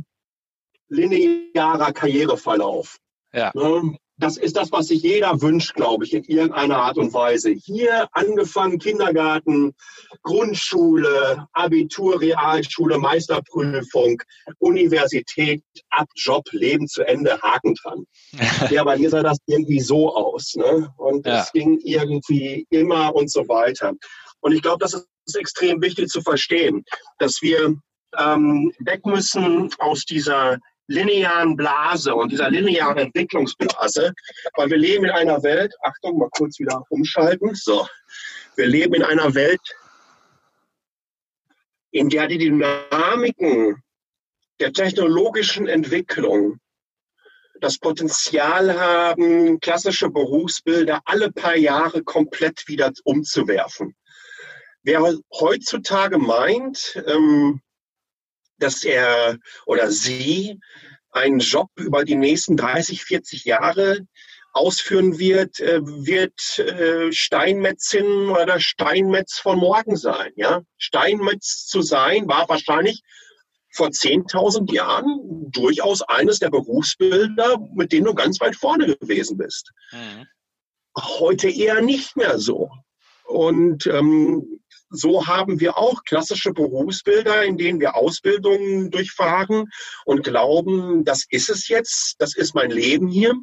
[0.93, 2.99] linearer Karriereverlauf.
[3.33, 3.51] Ja.
[3.55, 3.97] Ne?
[4.19, 7.51] Das ist das, was sich jeder wünscht, glaube ich, in irgendeiner Art und Weise.
[7.51, 9.75] Hier angefangen Kindergarten,
[10.23, 14.23] Grundschule, Abitur, Realschule, Meisterprüfung,
[14.59, 18.05] Universität, ab Job, Leben zu Ende, Haken dran.
[18.71, 20.55] ja, bei mir sah das irgendwie so aus.
[20.55, 20.93] Ne?
[20.99, 21.47] Und es ja.
[21.53, 23.93] ging irgendwie immer und so weiter.
[24.41, 24.95] Und ich glaube, das
[25.27, 26.85] ist extrem wichtig zu verstehen,
[27.19, 27.75] dass wir
[28.19, 34.13] ähm, weg müssen aus dieser linearen Blase und dieser linearen Entwicklungsblase,
[34.57, 37.87] weil wir leben in einer Welt, Achtung, mal kurz wieder umschalten, so,
[38.57, 39.61] wir leben in einer Welt,
[41.91, 43.83] in der die Dynamiken
[44.61, 46.59] der technologischen Entwicklung
[47.61, 53.95] das Potenzial haben, klassische Berufsbilder alle paar Jahre komplett wieder umzuwerfen.
[54.83, 57.61] Wer heutzutage meint, ähm,
[58.63, 60.59] dass er oder sie
[61.11, 64.07] einen Job über die nächsten 30, 40 Jahre
[64.53, 70.33] ausführen wird, äh, wird äh, Steinmetzin oder Steinmetz von morgen sein.
[70.37, 70.63] Ja?
[70.77, 73.03] Steinmetz zu sein war wahrscheinlich
[73.75, 79.73] vor 10.000 Jahren durchaus eines der Berufsbilder, mit denen du ganz weit vorne gewesen bist.
[79.93, 80.27] Mhm.
[80.95, 82.71] Heute eher nicht mehr so.
[83.25, 84.62] Und ähm,
[84.93, 89.71] so haben wir auch klassische Berufsbilder, in denen wir Ausbildungen durchfahren
[90.05, 93.35] und glauben, das ist es jetzt, das ist mein Leben hier.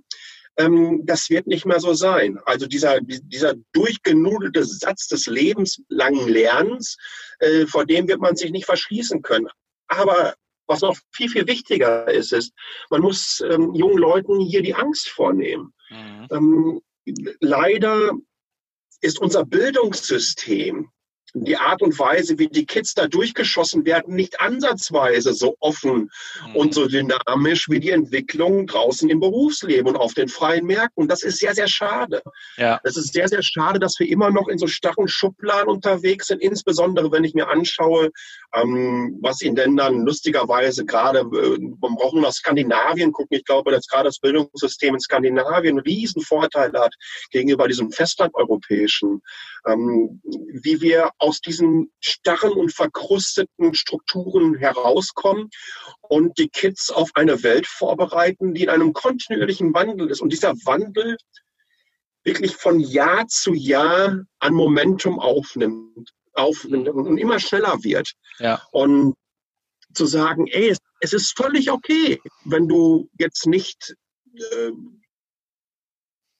[0.58, 2.40] Ähm, das wird nicht mehr so sein.
[2.46, 6.98] Also dieser, dieser durchgenudelte Satz des lebenslangen Lernens,
[7.40, 9.48] äh, vor dem wird man sich nicht verschließen können.
[9.88, 10.36] Aber
[10.68, 12.54] was noch viel, viel wichtiger ist, ist,
[12.92, 15.74] man muss ähm, jungen Leuten hier die Angst vornehmen.
[15.90, 16.28] Mhm.
[16.32, 16.82] Ähm,
[17.40, 18.12] leider
[19.02, 20.92] ist unser Bildungssystem
[21.34, 26.12] die Art und Weise, wie die Kids da durchgeschossen werden, nicht ansatzweise so offen
[26.48, 26.56] mhm.
[26.56, 31.08] und so dynamisch wie die Entwicklung draußen im Berufsleben und auf den freien Märkten.
[31.08, 32.22] Das ist sehr, sehr schade.
[32.58, 32.80] Ja.
[32.84, 36.42] Es ist sehr, sehr schade, dass wir immer noch in so starren Schubladen unterwegs sind,
[36.42, 38.12] insbesondere wenn ich mir anschaue,
[38.54, 43.38] ähm, was in Ländern lustigerweise gerade, äh, man braucht nur nach Skandinavien gucken.
[43.38, 46.94] Ich glaube, dass gerade das Bildungssystem in Skandinavien riesen Vorteil hat
[47.32, 49.22] gegenüber diesem festlandeuropäischen.
[49.68, 55.50] Ähm, wie wir aus diesen starren und verkrusteten Strukturen herauskommen
[56.02, 60.22] und die Kids auf eine Welt vorbereiten, die in einem kontinuierlichen Wandel ist.
[60.22, 61.18] Und dieser Wandel
[62.24, 68.14] wirklich von Jahr zu Jahr an Momentum aufnimmt, aufnimmt und immer schneller wird.
[68.40, 68.62] Ja.
[68.72, 69.16] Und
[69.94, 73.96] zu sagen, ey, es, es, ist völlig okay, wenn du jetzt nicht
[74.36, 74.72] äh,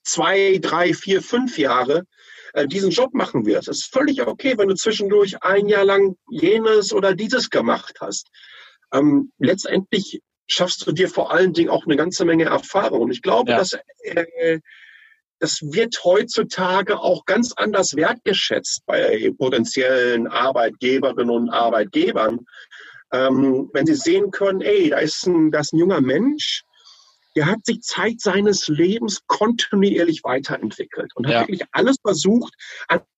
[0.04, 2.06] zwei, drei, vier, fünf Jahre
[2.54, 3.68] äh, diesen Job machen wirst.
[3.68, 8.30] Es ist völlig okay, wenn du zwischendurch ein Jahr lang jenes oder dieses gemacht hast.
[8.92, 13.02] Ähm, letztendlich schaffst du dir vor allen Dingen auch eine ganze Menge Erfahrung.
[13.02, 13.58] Und ich glaube, ja.
[13.58, 14.60] dass äh,
[15.40, 22.40] das wird heutzutage auch ganz anders wertgeschätzt bei potenziellen Arbeitgeberinnen und Arbeitgebern.
[23.12, 26.64] Ähm, wenn sie sehen können, ey, da ist ein, da ist ein junger Mensch,
[27.36, 31.40] der hat sich Zeit seines Lebens kontinuierlich weiterentwickelt und hat ja.
[31.42, 32.54] wirklich alles versucht,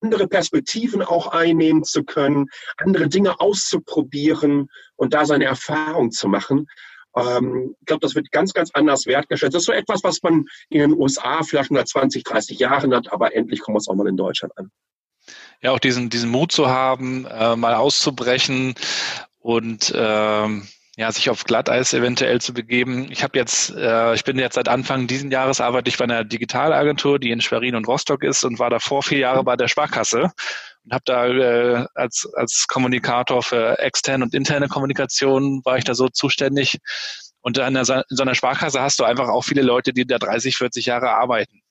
[0.01, 6.67] andere Perspektiven auch einnehmen zu können, andere Dinge auszuprobieren und da seine Erfahrung zu machen.
[7.15, 9.54] Ähm, ich glaube, das wird ganz, ganz anders wertgeschätzt.
[9.54, 12.93] Das ist so etwas, was man in den USA vielleicht schon seit 20, 30 Jahren
[12.93, 14.71] hat, aber endlich kommt es auch mal in Deutschland an.
[15.62, 18.76] Ja, auch diesen, diesen Mut zu haben, äh, mal auszubrechen
[19.39, 23.08] und ähm, ja, sich auf Glatteis eventuell zu begeben.
[23.12, 26.24] Ich habe jetzt, äh, ich bin jetzt seit Anfang diesen Jahres arbeite ich bei einer
[26.24, 30.32] Digitalagentur, die in Schwerin und Rostock ist und war davor vier Jahre bei der Sparkasse
[30.83, 35.93] und habe da äh, als als Kommunikator für externe und interne Kommunikation war ich da
[35.93, 36.79] so zuständig.
[37.41, 40.19] Und in, der, in so einer Sparkasse hast du einfach auch viele Leute, die da
[40.19, 41.61] 30, 40 Jahre arbeiten.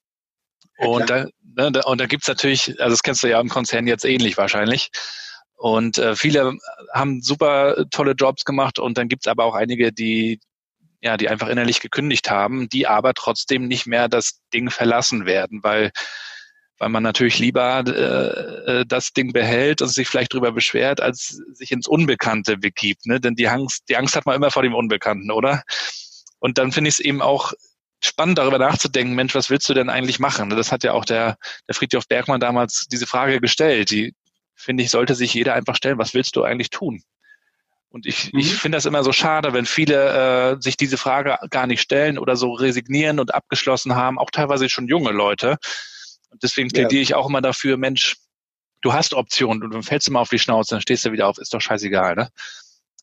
[0.79, 4.05] Und da, ne, und da gibt's natürlich, also das kennst du ja im Konzern jetzt
[4.05, 4.91] ähnlich wahrscheinlich.
[5.55, 6.55] Und äh, viele
[6.93, 10.41] haben super tolle Jobs gemacht und dann gibt's aber auch einige, die
[11.03, 15.63] ja, die einfach innerlich gekündigt haben, die aber trotzdem nicht mehr das Ding verlassen werden,
[15.63, 15.93] weil
[16.81, 21.41] weil man natürlich lieber äh, äh das Ding behält und sich vielleicht darüber beschwert, als
[21.53, 23.07] sich ins Unbekannte begibt.
[23.07, 23.21] Ne?
[23.21, 25.63] Denn die Angst, die Angst hat man immer vor dem Unbekannten, oder?
[26.39, 27.53] Und dann finde ich es eben auch
[28.03, 30.49] spannend, darüber nachzudenken, Mensch, was willst du denn eigentlich machen?
[30.49, 31.37] Das hat ja auch der,
[31.69, 33.91] der Friedhof Bergmann damals diese Frage gestellt.
[33.91, 34.15] Die,
[34.57, 37.03] finde ich, sollte sich jeder einfach stellen, was willst du eigentlich tun?
[37.91, 38.39] Und ich, mhm.
[38.41, 42.19] ich finde das immer so schade, wenn viele äh, sich diese Frage gar nicht stellen
[42.19, 45.59] oder so resignieren und abgeschlossen haben, auch teilweise schon junge Leute.
[46.31, 47.03] Und deswegen plädiere ja.
[47.03, 48.17] ich auch immer dafür, Mensch,
[48.83, 51.29] du hast Optionen und dann fällst du mal auf die Schnauze, dann stehst du wieder
[51.29, 52.31] auf, ist doch scheißegal, ne?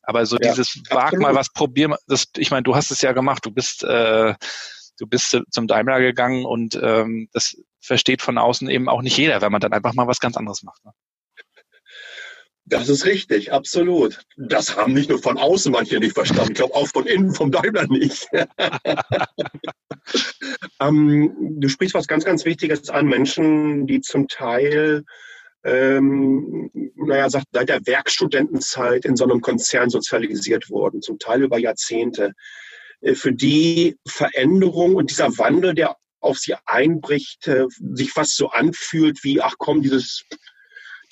[0.02, 3.02] Aber so ja, dieses wag mal was, probier mal, das, ich meine, du hast es
[3.02, 4.34] ja gemacht, du bist, äh,
[4.98, 9.42] du bist zum Daimler gegangen und ähm, das versteht von außen eben auch nicht jeder,
[9.42, 10.82] wenn man dann einfach mal was ganz anderes macht.
[10.84, 10.92] Ne?
[12.68, 14.20] Das ist richtig, absolut.
[14.36, 16.52] Das haben nicht nur von außen manche nicht verstanden.
[16.52, 18.28] Ich glaube auch von innen, vom Daimler nicht.
[20.80, 23.06] ähm, du sprichst was ganz, ganz Wichtiges an.
[23.06, 25.04] Menschen, die zum Teil,
[25.64, 32.32] ähm, naja, seit der Werkstudentenzeit in so einem Konzern sozialisiert wurden, zum Teil über Jahrzehnte.
[33.00, 38.50] Äh, für die Veränderung und dieser Wandel, der auf sie einbricht, äh, sich fast so
[38.50, 40.24] anfühlt wie, ach komm, dieses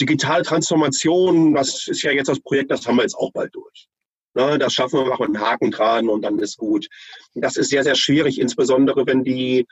[0.01, 3.89] digitale Transformation, das ist ja jetzt das Projekt, das haben wir jetzt auch bald durch.
[4.35, 6.89] Ne, das schaffen wir, machen einen Haken dran und dann ist gut.
[7.35, 9.67] Das ist sehr, sehr schwierig, insbesondere wenn die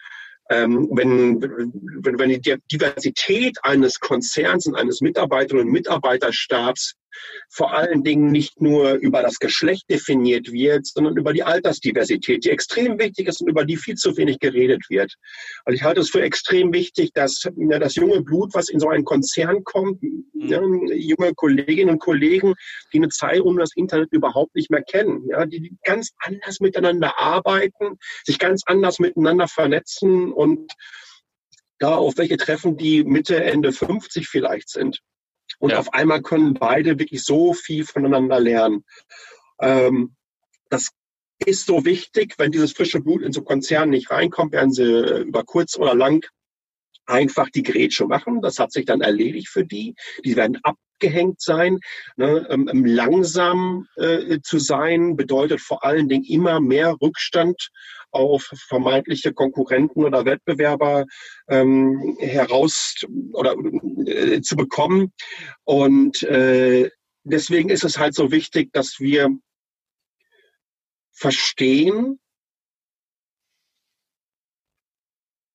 [0.50, 6.94] ähm, wenn, wenn, wenn die Diversität eines Konzerns und eines Mitarbeiterinnen und Mitarbeiterstabs
[7.50, 12.50] vor allen Dingen nicht nur über das Geschlecht definiert wird, sondern über die Altersdiversität, die
[12.50, 15.14] extrem wichtig ist und über die viel zu wenig geredet wird.
[15.64, 18.88] Also ich halte es für extrem wichtig, dass ja, das junge Blut, was in so
[18.88, 20.24] einen Konzern kommt, mhm.
[20.34, 20.60] ja,
[20.94, 22.54] junge Kolleginnen und Kollegen,
[22.92, 27.18] die eine Zeit um das Internet überhaupt nicht mehr kennen, ja, die ganz anders miteinander
[27.18, 30.72] arbeiten, sich ganz anders miteinander vernetzen und
[31.78, 35.00] da auf welche treffen, die Mitte, Ende 50 vielleicht sind.
[35.64, 35.78] Und ja.
[35.78, 38.84] auf einmal können beide wirklich so viel voneinander lernen.
[39.58, 40.14] Ähm,
[40.68, 40.90] das
[41.38, 45.22] ist so wichtig, wenn dieses frische Blut in so Konzernen nicht reinkommt, werden sie äh,
[45.22, 46.22] über kurz oder lang
[47.06, 48.40] einfach die Grätsche machen.
[48.42, 49.94] Das hat sich dann erledigt für die.
[50.24, 51.78] Die werden abgehängt sein.
[52.16, 52.46] Ne?
[52.50, 57.70] Ähm, ähm, langsam äh, zu sein bedeutet vor allen Dingen immer mehr Rückstand
[58.10, 61.04] auf vermeintliche Konkurrenten oder Wettbewerber
[61.48, 62.94] ähm, heraus
[63.32, 63.56] oder
[64.06, 65.12] äh, zu bekommen.
[65.64, 66.90] Und äh,
[67.24, 69.30] deswegen ist es halt so wichtig, dass wir
[71.12, 72.18] verstehen,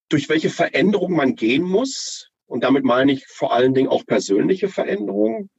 [0.09, 2.29] durch welche Veränderung man gehen muss.
[2.45, 5.49] Und damit meine ich vor allen Dingen auch persönliche Veränderungen.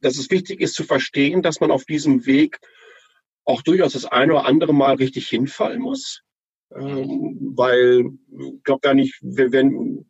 [0.00, 2.58] Dass es wichtig ist zu verstehen, dass man auf diesem Weg
[3.44, 6.22] auch durchaus das eine oder andere Mal richtig hinfallen muss.
[6.74, 10.06] Ähm, weil ich glaube gar nicht, werden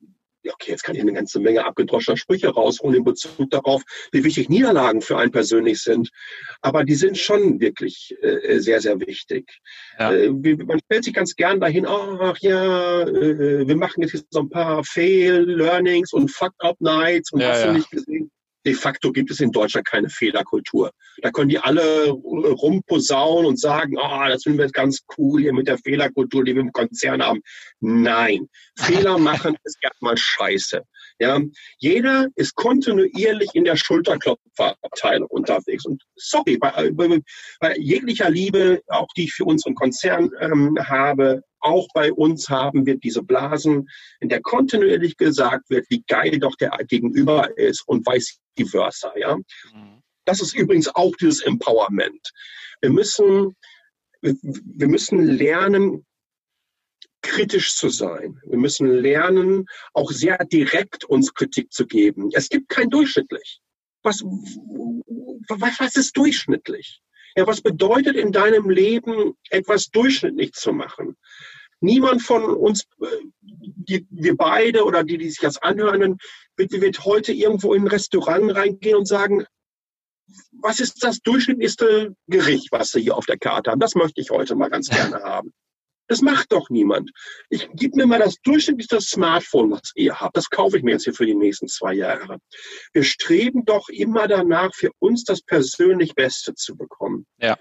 [0.53, 4.49] okay, jetzt kann ich eine ganze Menge abgedroschener Sprüche rausholen in Bezug darauf, wie wichtig
[4.49, 6.11] Niederlagen für einen persönlich sind.
[6.61, 9.61] Aber die sind schon wirklich äh, sehr, sehr wichtig.
[9.99, 10.13] Ja.
[10.13, 14.51] Äh, man stellt sich ganz gern dahin, ach ja, äh, wir machen jetzt so ein
[14.51, 18.31] paar Fail-Learnings und Fuck-Up-Nights und ja, hast du nicht gesehen
[18.65, 20.91] de facto gibt es in Deutschland keine Fehlerkultur.
[21.23, 25.43] Da können die alle rumposaunen und sagen, ah, oh, das finden wir jetzt ganz cool
[25.43, 27.41] hier mit der Fehlerkultur, die wir im Konzern haben.
[27.81, 30.83] Nein, Fehler machen ist erstmal scheiße.
[31.21, 31.41] Ja,
[31.79, 35.85] jeder ist kontinuierlich in der Schulterklopferabteilung unterwegs.
[35.85, 37.21] Und sorry, bei, bei,
[37.61, 42.87] bei, jeglicher Liebe, auch die ich für unseren Konzern ähm, habe, auch bei uns haben
[42.87, 43.89] wir diese Blasen,
[44.21, 48.39] in der kontinuierlich gesagt wird, wie geil doch der Gegenüber ist und vice
[48.71, 49.13] versa.
[49.17, 49.37] Ja?
[49.37, 50.03] Mhm.
[50.25, 52.33] Das ist übrigens auch dieses Empowerment.
[52.81, 53.57] Wir müssen,
[54.21, 56.07] wir müssen lernen,
[57.23, 58.39] kritisch zu sein.
[58.45, 62.31] Wir müssen lernen, auch sehr direkt uns Kritik zu geben.
[62.33, 63.61] Es gibt kein durchschnittlich.
[64.03, 67.01] Was, was, was ist durchschnittlich?
[67.37, 71.17] Ja, was bedeutet in deinem Leben, etwas durchschnittlich zu machen?
[71.81, 73.07] Niemand von uns, äh,
[73.43, 76.19] die, wir beide oder die, die sich das anhören,
[76.57, 79.45] wird, wird heute irgendwo in ein Restaurant reingehen und sagen,
[80.53, 83.81] was ist das durchschnittlichste Gericht, was Sie hier auf der Karte haben?
[83.81, 85.53] Das möchte ich heute mal ganz gerne haben.
[86.07, 87.11] Das macht doch niemand.
[87.49, 90.37] Ich gebe mir mal das durchschnittlichste Smartphone, was ihr habt.
[90.37, 92.39] Das kaufe ich mir jetzt hier für die nächsten zwei Jahre.
[92.93, 97.27] Wir streben doch immer danach, für uns das persönlich Beste zu bekommen.
[97.39, 97.57] Ja.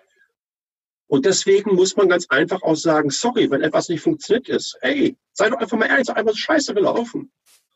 [1.08, 4.77] Und deswegen muss man ganz einfach auch sagen, sorry, wenn etwas nicht funktioniert ist.
[4.82, 7.32] Ey, sei doch einfach mal ehrlich, sei einfach scheiße gelaufen.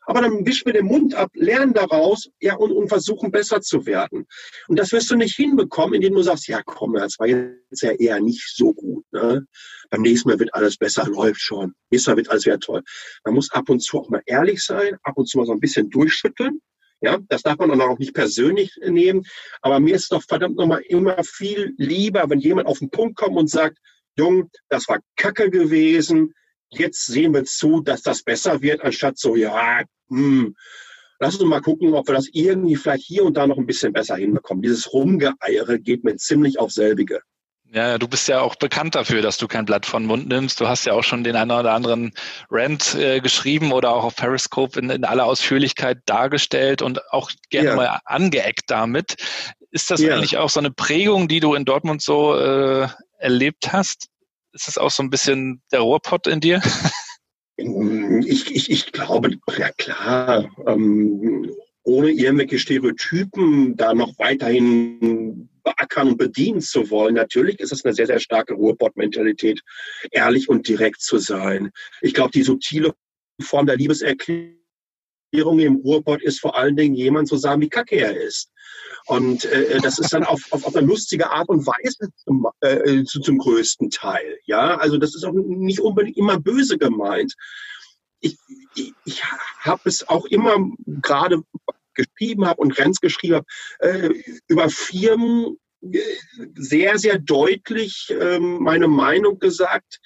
[0.08, 3.84] Aber dann wisch mir den Mund ab, lern daraus, ja, und, und versuchen besser zu
[3.84, 4.26] werden.
[4.66, 7.90] Und das wirst du nicht hinbekommen, indem du sagst, ja, komm, das war jetzt ja
[7.90, 9.04] eher nicht so gut.
[9.12, 9.46] Ne?
[9.90, 11.74] Beim nächsten Mal wird alles besser, läuft schon.
[11.90, 12.82] Nächstes Mal wird alles wieder toll.
[13.22, 15.60] Man muss ab und zu auch mal ehrlich sein, ab und zu mal so ein
[15.60, 16.62] bisschen durchschütteln.
[17.02, 19.24] Ja, das darf man auch nicht persönlich nehmen.
[19.60, 23.36] Aber mir ist doch verdammt nochmal immer viel lieber, wenn jemand auf den Punkt kommt
[23.36, 23.76] und sagt,
[24.16, 26.32] Jung, das war Kacke gewesen.
[26.70, 30.54] Jetzt sehen wir zu, dass das besser wird, anstatt so, ja, hm,
[31.18, 33.92] lass uns mal gucken, ob wir das irgendwie vielleicht hier und da noch ein bisschen
[33.92, 34.62] besser hinbekommen.
[34.62, 37.20] Dieses Rumgeeiere geht mir ziemlich auf selbige.
[37.70, 40.58] Ja, du bist ja auch bekannt dafür, dass du kein Blatt von Mund nimmst.
[40.58, 42.12] Du hast ja auch schon den einen oder anderen
[42.50, 47.68] Rant äh, geschrieben oder auch auf Periscope in, in aller Ausführlichkeit dargestellt und auch gerne
[47.68, 47.76] ja.
[47.76, 49.16] mal angeeckt damit.
[49.70, 50.14] Ist das ja.
[50.14, 54.08] eigentlich auch so eine Prägung, die du in Dortmund so äh, erlebt hast?
[54.52, 56.62] Ist das auch so ein bisschen der Rohrpott in dir?
[57.56, 61.50] Ich, ich, ich glaube, ja klar, ähm,
[61.82, 67.14] ohne irgendwelche Stereotypen da noch weiterhin beackern und bedienen zu wollen.
[67.14, 69.62] Natürlich ist es eine sehr, sehr starke Ruhrpott-Mentalität,
[70.10, 71.70] ehrlich und direkt zu sein.
[72.00, 72.94] Ich glaube, die subtile
[73.40, 74.57] Form der Liebeserklärung
[75.30, 78.50] im Ruhrpott ist vor allen Dingen jemand zu sagen, wie kacke er ist.
[79.06, 83.04] Und äh, das ist dann auf, auf, auf eine lustige Art und Weise zum, äh,
[83.04, 84.38] zu, zum größten Teil.
[84.44, 87.34] Ja, also das ist auch nicht unbedingt immer böse gemeint.
[88.20, 88.36] Ich,
[88.74, 91.42] ich, ich habe es auch immer gerade
[91.94, 93.46] geschrieben habe und Renz geschrieben habe,
[93.80, 96.00] äh, über Firmen äh,
[96.56, 100.00] sehr, sehr deutlich äh, meine Meinung gesagt,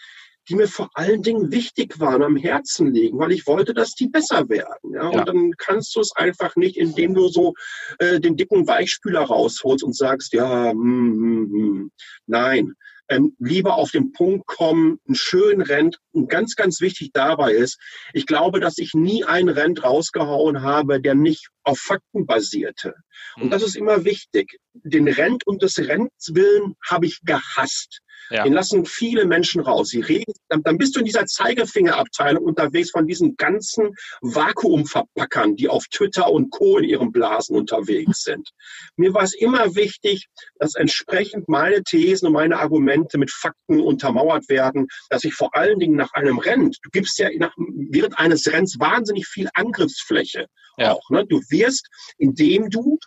[0.48, 4.08] die mir vor allen Dingen wichtig waren, am Herzen liegen, weil ich wollte, dass die
[4.08, 4.92] besser werden.
[4.92, 5.10] Ja?
[5.10, 5.18] ja.
[5.18, 7.54] Und dann kannst du es einfach nicht, indem du so
[7.98, 11.92] äh, den dicken Weichspüler rausholst und sagst, ja, hm, hm, hm.
[12.26, 12.74] nein.
[13.08, 15.98] Ähm, lieber auf den Punkt kommen, einen schönen Rent.
[16.12, 17.78] Und ganz, ganz wichtig dabei ist,
[18.14, 22.94] ich glaube, dass ich nie einen Rent rausgehauen habe, der nicht auf Fakten basierte.
[23.36, 24.58] Und das ist immer wichtig.
[24.72, 28.00] Den Rent und des Rents willen habe ich gehasst.
[28.30, 28.44] Ja.
[28.44, 29.88] Den lassen viele Menschen raus.
[29.88, 35.86] Sie reden, dann, bist du in dieser Zeigefingerabteilung unterwegs von diesen ganzen Vakuumverpackern, die auf
[35.88, 36.78] Twitter und Co.
[36.78, 38.50] in ihren Blasen unterwegs sind.
[38.96, 44.48] Mir war es immer wichtig, dass entsprechend meine Thesen und meine Argumente mit Fakten untermauert
[44.48, 48.46] werden, dass ich vor allen Dingen nach einem Rennen, du gibst ja nach, während eines
[48.50, 50.46] Rennens wahnsinnig viel Angriffsfläche
[50.76, 50.92] ja.
[50.92, 51.10] auch.
[51.10, 51.26] Ne?
[51.26, 52.98] Du wirst, indem du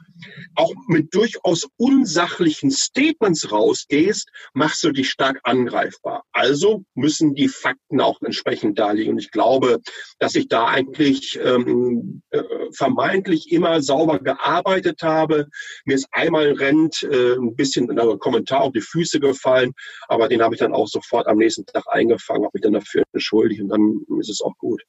[0.56, 6.24] auch mit durchaus unsachlichen Statements rausgehst, machst du dich stark angreifbar.
[6.32, 9.14] Also müssen die Fakten auch entsprechend darlegen.
[9.14, 9.80] Und ich glaube,
[10.20, 12.42] dass ich da eigentlich ähm, äh,
[12.74, 15.48] vermeintlich immer sauber gearbeitet habe.
[15.86, 19.74] Mir ist einmal Rent äh, ein bisschen in einem Kommentar auf die Füße gefallen,
[20.08, 23.04] aber den habe ich dann auch sofort am nächsten Tag eingefangen, habe mich dann dafür
[23.14, 24.82] entschuldigt und dann ist es auch gut.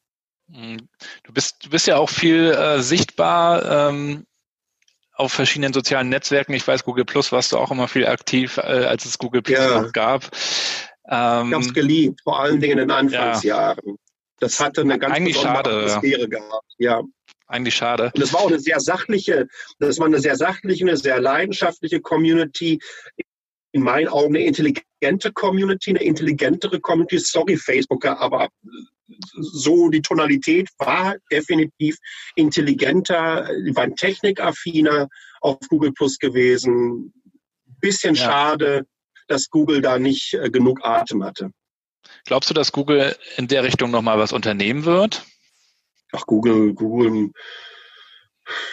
[0.48, 0.88] Mhm.
[1.24, 4.26] Du bist, du bist ja auch viel äh, sichtbar ähm,
[5.16, 6.52] auf verschiedenen sozialen Netzwerken.
[6.52, 9.58] Ich weiß, Google Plus warst du auch immer viel aktiv, äh, als es Google Plus
[9.58, 9.80] ja.
[9.80, 10.24] noch gab.
[11.08, 13.80] Ähm, ich habe es geliebt, vor allen Dingen in den Anfangsjahren.
[13.84, 13.94] Ja.
[14.38, 16.74] Das hatte eine ganz Eigentlich schade, Atmosphäre gehabt.
[16.78, 17.02] Ja.
[17.46, 18.12] Eigentlich schade.
[18.14, 19.46] Und es war auch eine sehr sachliche,
[19.78, 22.78] das war eine sehr sachliche, eine sehr leidenschaftliche Community.
[23.72, 27.18] In meinen Augen eine intelligente Community, eine intelligentere Community.
[27.18, 28.48] Sorry, Facebooker, aber
[29.08, 31.96] so die Tonalität war definitiv
[32.34, 35.08] intelligenter, die waren technikaffiner
[35.40, 37.12] auf Google Plus gewesen.
[37.80, 38.24] Bisschen ja.
[38.24, 38.86] schade,
[39.28, 41.50] dass Google da nicht äh, genug Atem hatte.
[42.24, 45.24] Glaubst du, dass Google in der Richtung nochmal was unternehmen wird?
[46.12, 47.30] Ach, Google, Google,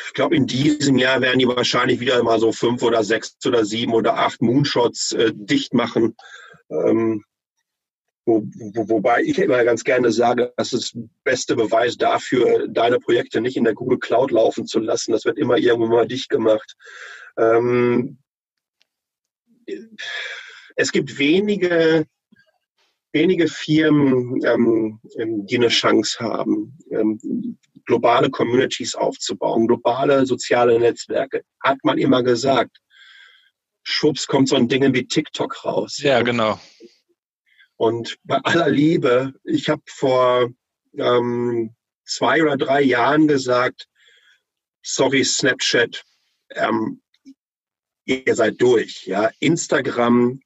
[0.08, 3.66] ich glaube, in diesem Jahr werden die wahrscheinlich wieder mal so fünf oder sechs oder
[3.66, 6.16] sieben oder acht Moonshots äh, dicht machen.
[6.70, 7.24] Ähm,
[8.26, 8.44] wo,
[8.74, 13.58] wo, wobei ich immer ganz gerne sage, das ist beste Beweis dafür, deine Projekte nicht
[13.58, 15.12] in der Google Cloud laufen zu lassen.
[15.12, 16.76] Das wird immer irgendwann mal dicht gemacht.
[17.38, 18.18] Ähm,
[20.76, 22.06] es gibt wenige,
[23.12, 25.00] wenige Firmen, ähm,
[25.46, 31.44] die eine Chance haben, ähm, globale Communities aufzubauen, globale soziale Netzwerke.
[31.62, 32.78] Hat man immer gesagt.
[33.86, 35.98] Schwupps kommt so ein Ding wie TikTok raus.
[36.02, 36.58] Ja, genau.
[37.84, 40.50] Und bei aller Liebe, ich habe vor
[40.98, 41.76] ähm,
[42.06, 43.90] zwei oder drei Jahren gesagt,
[44.82, 46.02] sorry Snapchat,
[46.52, 47.02] ähm,
[48.06, 49.06] ihr seid durch.
[49.06, 50.40] Ja, Instagram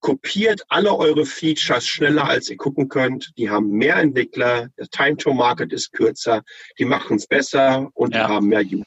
[0.00, 3.30] kopiert alle eure Features schneller, als ihr gucken könnt.
[3.38, 6.42] Die haben mehr Entwickler, der Time to Market ist kürzer,
[6.80, 8.28] die machen es besser und ja.
[8.28, 8.82] haben mehr User.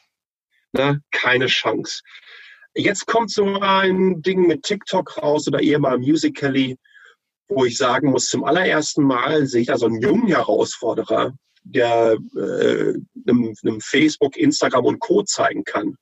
[0.73, 1.01] Ne?
[1.11, 2.01] Keine Chance.
[2.73, 6.77] Jetzt kommt so ein Ding mit TikTok raus oder eher mal Musically
[7.47, 11.33] wo ich sagen muss, zum allerersten Mal sehe ich da so einen jungen Herausforderer,
[11.63, 12.93] der äh,
[13.27, 15.23] einem, einem Facebook, Instagram und Co.
[15.23, 15.97] zeigen kann,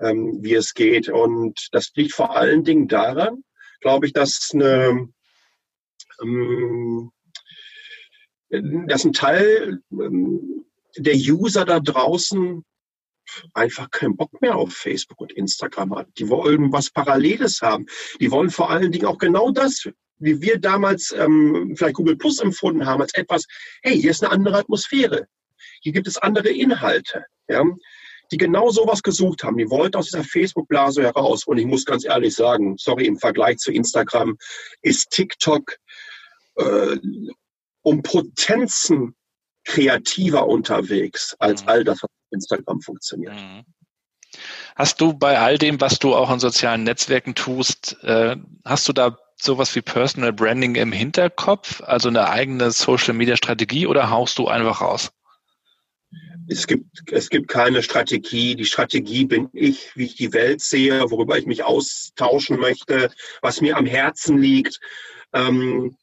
[0.00, 1.08] ähm, wie es geht.
[1.08, 3.42] Und das liegt vor allen Dingen daran,
[3.80, 5.08] glaube ich, dass eine
[6.22, 7.12] ähm,
[8.48, 10.64] dass ein Teil ähm,
[10.96, 12.64] der User da draußen
[13.54, 16.08] einfach keinen Bock mehr auf Facebook und Instagram hat.
[16.18, 17.86] Die wollen was Paralleles haben.
[18.20, 22.40] Die wollen vor allen Dingen auch genau das, wie wir damals ähm, vielleicht Google Plus
[22.40, 23.44] empfunden haben, als etwas,
[23.82, 25.26] hey, hier ist eine andere Atmosphäre.
[25.80, 27.64] Hier gibt es andere Inhalte, ja,
[28.32, 29.56] die genau sowas gesucht haben.
[29.56, 31.46] Die wollten aus dieser Facebook-Blase heraus.
[31.46, 34.36] Und ich muss ganz ehrlich sagen, sorry, im Vergleich zu Instagram
[34.82, 35.76] ist TikTok
[36.56, 36.96] äh,
[37.82, 39.14] um Potenzen
[39.64, 41.68] kreativer unterwegs als mhm.
[41.68, 43.34] all das, was Instagram funktioniert.
[43.34, 43.64] Mhm.
[44.74, 48.92] Hast du bei all dem, was du auch in sozialen Netzwerken tust, äh, hast du
[48.92, 54.38] da sowas wie Personal Branding im Hinterkopf, also eine eigene Social Media Strategie oder haust
[54.38, 55.10] du einfach raus?
[56.48, 58.54] Es gibt, es gibt keine Strategie.
[58.54, 63.10] Die Strategie bin ich, wie ich die Welt sehe, worüber ich mich austauschen möchte,
[63.42, 64.78] was mir am Herzen liegt.
[65.32, 65.96] Ähm,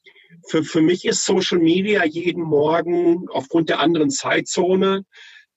[0.46, 5.04] für, für mich ist Social Media jeden Morgen aufgrund der anderen Zeitzone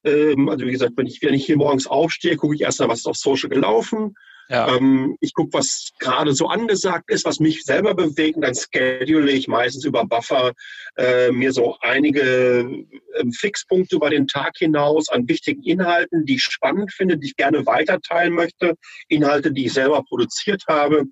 [0.08, 2.89] ähm, also wie gesagt, wenn ich, wenn ich hier morgens aufstehe, gucke ich erst mal,
[2.89, 4.16] was ist auf Social gelaufen.
[4.49, 4.76] Ja.
[4.76, 8.38] Ähm, ich gucke, was gerade so angesagt ist, was mich selber bewegt.
[8.38, 10.53] Und dann schedule ich meistens über Buffer
[10.95, 12.86] äh, mir so einige
[13.16, 17.36] äh, Fixpunkte über den Tag hinaus an wichtigen Inhalten, die ich spannend finde, die ich
[17.36, 18.76] gerne weiterteilen möchte.
[19.10, 21.05] Inhalte, die ich selber produziert habe.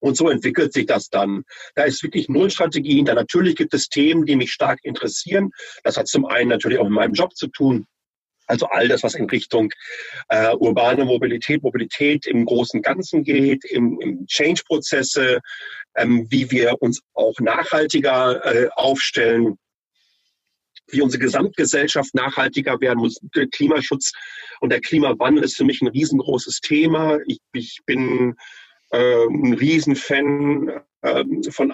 [0.00, 1.44] Und so entwickelt sich das dann.
[1.74, 3.14] Da ist wirklich null Strategie hinter.
[3.14, 5.50] Natürlich gibt es Themen, die mich stark interessieren.
[5.82, 7.86] Das hat zum einen natürlich auch mit meinem Job zu tun.
[8.46, 9.70] Also all das, was in Richtung
[10.28, 15.40] äh, urbane Mobilität, Mobilität im großen Ganzen geht, im, im Change-Prozesse,
[15.96, 19.58] ähm, wie wir uns auch nachhaltiger äh, aufstellen,
[20.88, 23.18] wie unsere Gesamtgesellschaft nachhaltiger werden muss.
[23.34, 24.12] Der Klimaschutz
[24.60, 27.18] und der Klimawandel ist für mich ein riesengroßes Thema.
[27.26, 28.36] Ich, ich bin
[28.90, 31.72] äh, ein Riesenfan äh, von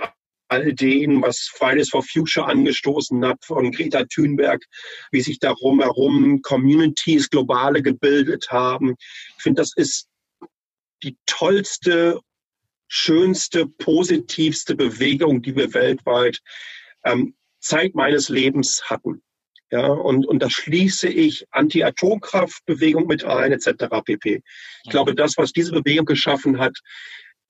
[0.51, 4.65] all dem, was Fridays for Future angestoßen hat, von Greta Thunberg,
[5.13, 8.97] wie sich darum herum Communities, globale gebildet haben.
[9.37, 10.09] Ich finde, das ist
[11.03, 12.21] die tollste,
[12.89, 16.41] schönste, positivste Bewegung, die wir weltweit
[17.05, 19.23] ähm, Zeit meines Lebens hatten.
[19.71, 23.85] Ja, und, und da schließe ich Anti-Atomkraftbewegung mit ein, etc.
[24.05, 24.43] pp.
[24.83, 26.77] Ich glaube, das, was diese Bewegung geschaffen hat,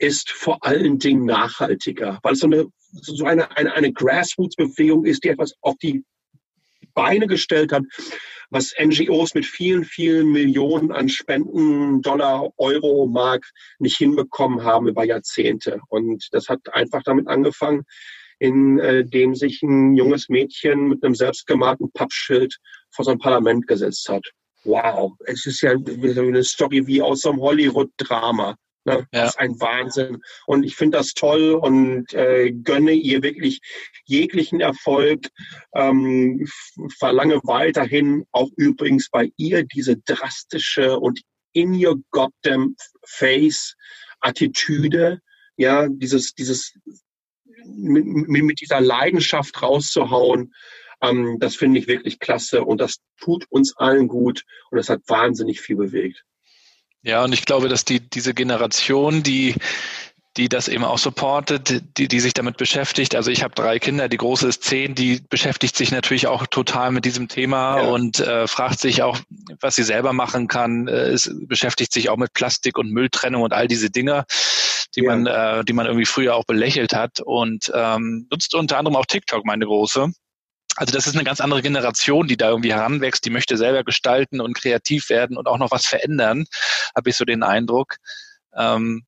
[0.01, 5.25] ist vor allen Dingen nachhaltiger, weil es so eine, so eine, eine, eine Grassroots-Bewegung ist,
[5.25, 6.05] die etwas auf die
[6.95, 7.85] Beine gestellt hat,
[8.51, 13.49] was NGOs mit vielen, vielen Millionen an Spenden, Dollar, Euro, Mark
[13.79, 15.81] nicht hinbekommen haben über Jahrzehnte.
[15.89, 17.85] Und das hat einfach damit angefangen,
[18.41, 22.57] in äh, sich ein junges Mädchen mit einem selbstgemalten Pappschild
[22.91, 24.25] vor so ein Parlament gesetzt hat.
[24.65, 28.57] Wow, es ist ja eine Story wie aus einem Hollywood-Drama.
[28.85, 29.07] Ne?
[29.13, 29.25] Ja.
[29.25, 30.23] Das ist ein Wahnsinn.
[30.47, 33.61] Und ich finde das toll und äh, gönne ihr wirklich
[34.05, 35.29] jeglichen Erfolg.
[35.75, 36.47] Ähm,
[36.99, 41.21] verlange weiterhin auch übrigens bei ihr diese drastische und
[41.53, 43.77] in your goddamn face
[44.21, 45.21] Attitüde.
[45.57, 46.75] Ja, dieses, dieses
[47.67, 50.55] mit, mit dieser Leidenschaft rauszuhauen,
[51.03, 55.03] ähm, das finde ich wirklich klasse und das tut uns allen gut und das hat
[55.07, 56.25] wahnsinnig viel bewegt.
[57.03, 59.55] Ja, und ich glaube, dass die, diese Generation, die,
[60.37, 63.15] die das eben auch supportet, die, die sich damit beschäftigt.
[63.15, 66.93] Also ich habe drei Kinder, die große ist zehn, die beschäftigt sich natürlich auch total
[66.93, 67.89] mit diesem Thema ja.
[67.89, 69.19] und äh, fragt sich auch,
[69.61, 70.87] was sie selber machen kann.
[70.89, 74.25] Äh, es beschäftigt sich auch mit Plastik und Mülltrennung und all diese Dinge,
[74.95, 75.17] die ja.
[75.17, 79.07] man, äh, die man irgendwie früher auch belächelt hat und ähm, nutzt unter anderem auch
[79.07, 80.13] TikTok, meine große.
[80.81, 84.41] Also das ist eine ganz andere Generation, die da irgendwie heranwächst, die möchte selber gestalten
[84.41, 86.47] und kreativ werden und auch noch was verändern,
[86.97, 87.97] habe ich so den Eindruck.
[88.57, 89.05] Ähm,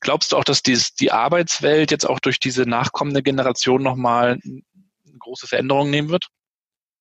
[0.00, 4.62] glaubst du auch, dass dies, die Arbeitswelt jetzt auch durch diese nachkommende Generation nochmal eine
[5.18, 6.28] große Veränderung nehmen wird?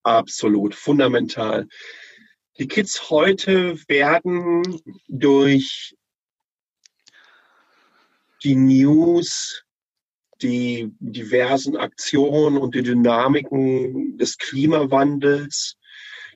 [0.02, 1.68] Absolut, fundamental.
[2.58, 5.96] Die Kids heute werden durch
[8.44, 9.66] die News
[10.42, 15.76] die diversen Aktionen und die Dynamiken des Klimawandels,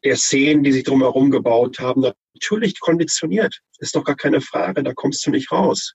[0.03, 3.59] der Szenen, die sich drumherum gebaut haben, natürlich konditioniert.
[3.79, 5.93] Ist doch gar keine Frage, da kommst du nicht raus.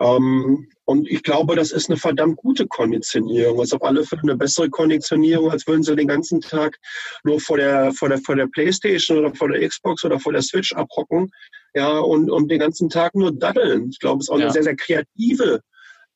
[0.00, 3.58] Ähm, und ich glaube, das ist eine verdammt gute Konditionierung.
[3.58, 6.78] Das ist auf alle Fälle eine bessere Konditionierung, als würden sie den ganzen Tag
[7.24, 10.42] nur vor der, vor der, vor der Playstation oder vor der Xbox oder vor der
[10.42, 11.30] Switch abhocken,
[11.74, 13.90] ja, und, und den ganzen Tag nur daddeln.
[13.90, 14.44] Ich glaube, es ist auch ja.
[14.44, 15.60] eine sehr, sehr kreative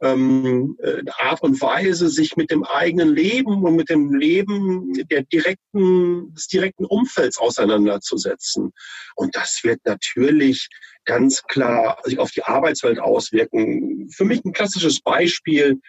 [0.02, 5.22] ähm, äh, Art und Weise, sich mit dem eigenen Leben und mit dem Leben der
[5.22, 8.72] direkten, des direkten Umfelds auseinanderzusetzen.
[9.14, 10.68] Und das wird natürlich
[11.04, 14.08] ganz klar sich auf die Arbeitswelt auswirken.
[14.14, 15.80] Für mich ein klassisches Beispiel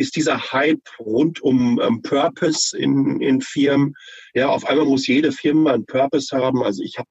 [0.00, 3.94] ist dieser Hype rund um ähm, Purpose in, in Firmen.
[4.32, 6.62] Ja, auf einmal muss jede Firma einen Purpose haben.
[6.62, 7.08] Also ich habe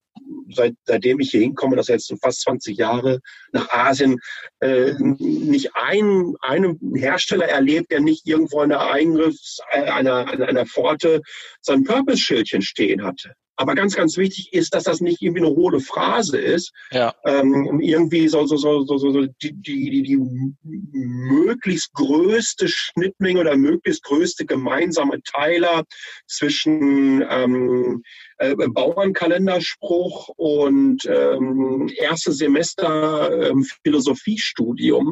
[0.54, 3.20] seit, seitdem ich hier hinkomme, das ist jetzt fast 20 Jahre
[3.52, 4.20] nach Asien,
[4.60, 10.66] äh, nicht ein, einen Hersteller erlebt, der nicht irgendwo an der Eingriffs, äh, einer, einer
[10.66, 11.22] Pforte
[11.62, 13.34] sein Purpose-Schildchen stehen hatte.
[13.60, 16.72] Aber ganz, ganz wichtig ist, dass das nicht irgendwie eine hohle Phrase ist.
[16.93, 17.14] Ja.
[17.26, 20.18] Ähm, irgendwie so, so, so, so, so die, die, die,
[20.64, 25.84] möglichst größte Schnittmenge oder möglichst größte gemeinsame Teiler
[26.26, 28.01] zwischen ähm,
[28.38, 35.12] äh, Bauernkalenderspruch und ähm, erste Semester ähm, Philosophiestudium,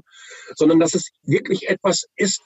[0.56, 2.42] sondern dass es wirklich etwas ist,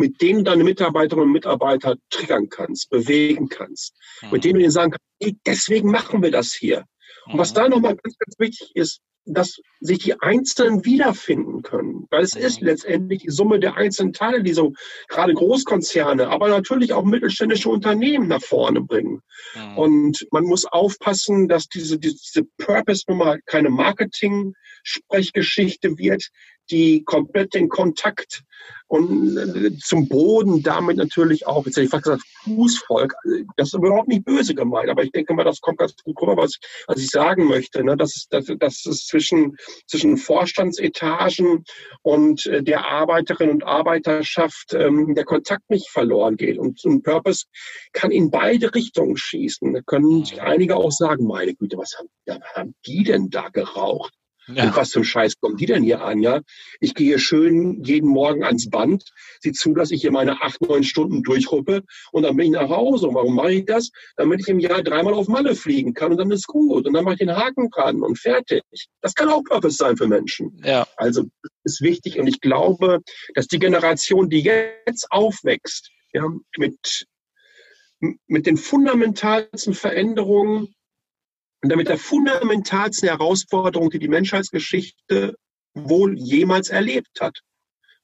[0.00, 4.30] mit denen deine Mitarbeiterinnen und Mitarbeiter triggern kannst, bewegen kannst, mhm.
[4.32, 5.04] mit denen du ihnen sagen kannst,
[5.46, 6.86] deswegen machen wir das hier.
[7.26, 7.56] Und was mhm.
[7.56, 12.06] da nochmal ganz, ganz wichtig ist, dass sich die Einzelnen wiederfinden können.
[12.10, 12.68] Weil es ist mhm.
[12.68, 14.72] letztendlich die Summe der einzelnen Teile, die so
[15.08, 19.20] gerade Großkonzerne, aber natürlich auch mittelständische Unternehmen nach vorne bringen.
[19.54, 19.76] Mhm.
[19.76, 26.30] Und man muss aufpassen, dass diese, diese Purpose-Nummer keine Marketing-Sprechgeschichte wird,
[26.70, 28.44] die komplett den Kontakt
[28.90, 33.14] und äh, zum Boden damit natürlich auch, jetzt hätte ich fast gesagt, Fußvolk,
[33.56, 36.36] das ist überhaupt nicht böse gemeint, aber ich denke mal, das kommt ganz gut rüber,
[36.36, 36.58] was,
[36.88, 37.96] was ich sagen möchte, ne?
[37.96, 39.56] dass, dass, dass es zwischen,
[39.86, 41.64] zwischen Vorstandsetagen
[42.02, 46.58] und äh, der Arbeiterinnen und Arbeiterschaft ähm, der Kontakt nicht verloren geht.
[46.58, 47.46] Und ein Purpose
[47.92, 49.72] kann in beide Richtungen schießen.
[49.72, 54.12] Da können sich einige auch sagen, meine Güte, was haben, haben die denn da geraucht?
[54.54, 54.64] Ja.
[54.64, 56.40] Und was zum Scheiß kommen die denn hier an, ja?
[56.80, 59.04] Ich gehe schön jeden Morgen ans Band,
[59.40, 61.82] sieh zu, dass ich hier meine acht, neun Stunden durchruppe
[62.12, 63.08] und dann bin ich nach Hause.
[63.08, 63.90] Und warum mache ich das?
[64.16, 66.86] Damit ich im Jahr dreimal auf Malle fliegen kann und dann ist gut.
[66.86, 68.62] Und dann mache ich den Haken dran und fertig.
[69.00, 70.60] Das kann auch Purpose sein für Menschen.
[70.64, 70.86] Ja.
[70.96, 71.24] Also,
[71.64, 72.18] ist wichtig.
[72.18, 73.00] Und ich glaube,
[73.34, 76.24] dass die Generation, die jetzt aufwächst, ja,
[76.56, 77.06] mit,
[78.26, 80.74] mit den fundamentalsten Veränderungen
[81.62, 85.36] und damit der fundamentalsten Herausforderung, die die Menschheitsgeschichte
[85.74, 87.40] wohl jemals erlebt hat.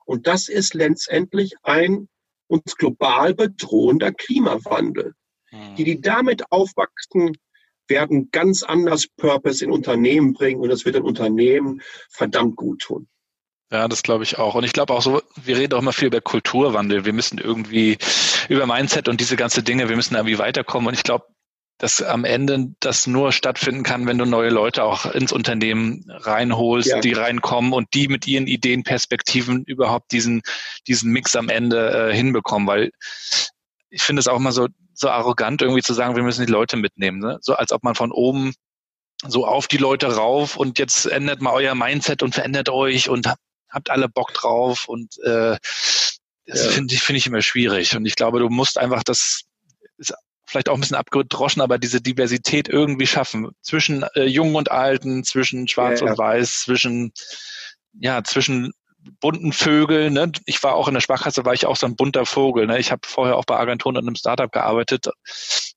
[0.05, 2.09] Und das ist letztendlich ein
[2.49, 5.15] uns global bedrohender Klimawandel.
[5.79, 7.37] Die, die damit aufwachsen,
[7.89, 13.09] werden ganz anders Purpose in Unternehmen bringen und das wird ein Unternehmen verdammt gut tun.
[13.73, 14.55] Ja, das glaube ich auch.
[14.55, 17.05] Und ich glaube auch so, wir reden auch immer viel über Kulturwandel.
[17.05, 17.99] Wir müssen irgendwie
[18.49, 20.89] über Mindset und diese ganze Dinge, wir müssen irgendwie weiterkommen.
[20.89, 21.27] Und ich glaube,
[21.79, 26.89] dass am Ende das nur stattfinden kann, wenn du neue Leute auch ins Unternehmen reinholst,
[26.89, 27.01] ja.
[27.01, 30.43] die reinkommen und die mit ihren Ideen, Perspektiven überhaupt diesen,
[30.87, 32.93] diesen Mix am Ende äh, hinbekommen, weil
[33.91, 36.77] ich finde es auch immer so, so arrogant irgendwie zu sagen, wir müssen die Leute
[36.77, 37.39] mitnehmen, ne?
[37.43, 38.55] so als ob man von oben
[39.27, 43.33] so auf die Leute rauf und jetzt ändert mal euer Mindset und verändert euch und
[43.68, 45.59] habt alle Bock drauf und äh,
[46.47, 46.70] das ja.
[46.70, 49.43] finde ich, finde ich immer schwierig und ich glaube, du musst einfach das
[49.99, 50.14] ist
[50.47, 55.25] vielleicht auch ein bisschen abgedroschen, aber diese Diversität irgendwie schaffen zwischen äh, Jungen und Alten,
[55.25, 56.13] zwischen Schwarz ja, ja.
[56.13, 57.13] und Weiß, zwischen
[57.99, 58.73] ja zwischen
[59.21, 60.15] bunten Vögeln.
[60.15, 60.33] Ne?
[60.47, 62.67] Ich war auch in der Sparkasse, war ich auch so ein bunter Vogel.
[62.67, 62.79] Ne?
[62.79, 65.09] Ich habe vorher auch bei Agenturen und einem Startup gearbeitet.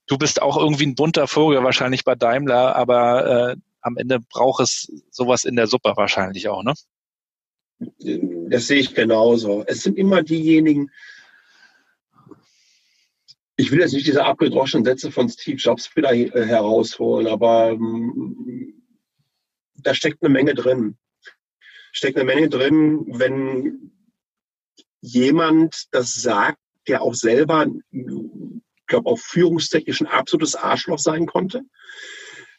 [0.07, 4.63] Du bist auch irgendwie ein bunter Vogel, wahrscheinlich bei Daimler, aber äh, am Ende braucht
[4.63, 6.73] es sowas in der Suppe wahrscheinlich auch, ne?
[8.49, 9.63] Das sehe ich genauso.
[9.65, 10.91] Es sind immer diejenigen,
[13.59, 18.81] ich will jetzt nicht diese abgedroschenen Sätze von Steve Jobs wieder äh, herausholen, aber ähm,
[19.75, 20.97] da steckt eine Menge drin.
[21.91, 23.91] Steckt eine Menge drin, wenn
[25.01, 31.63] jemand das sagt, der auch selber, ich glaube, auf führungstechnisch ein absolutes Arschloch sein konnte.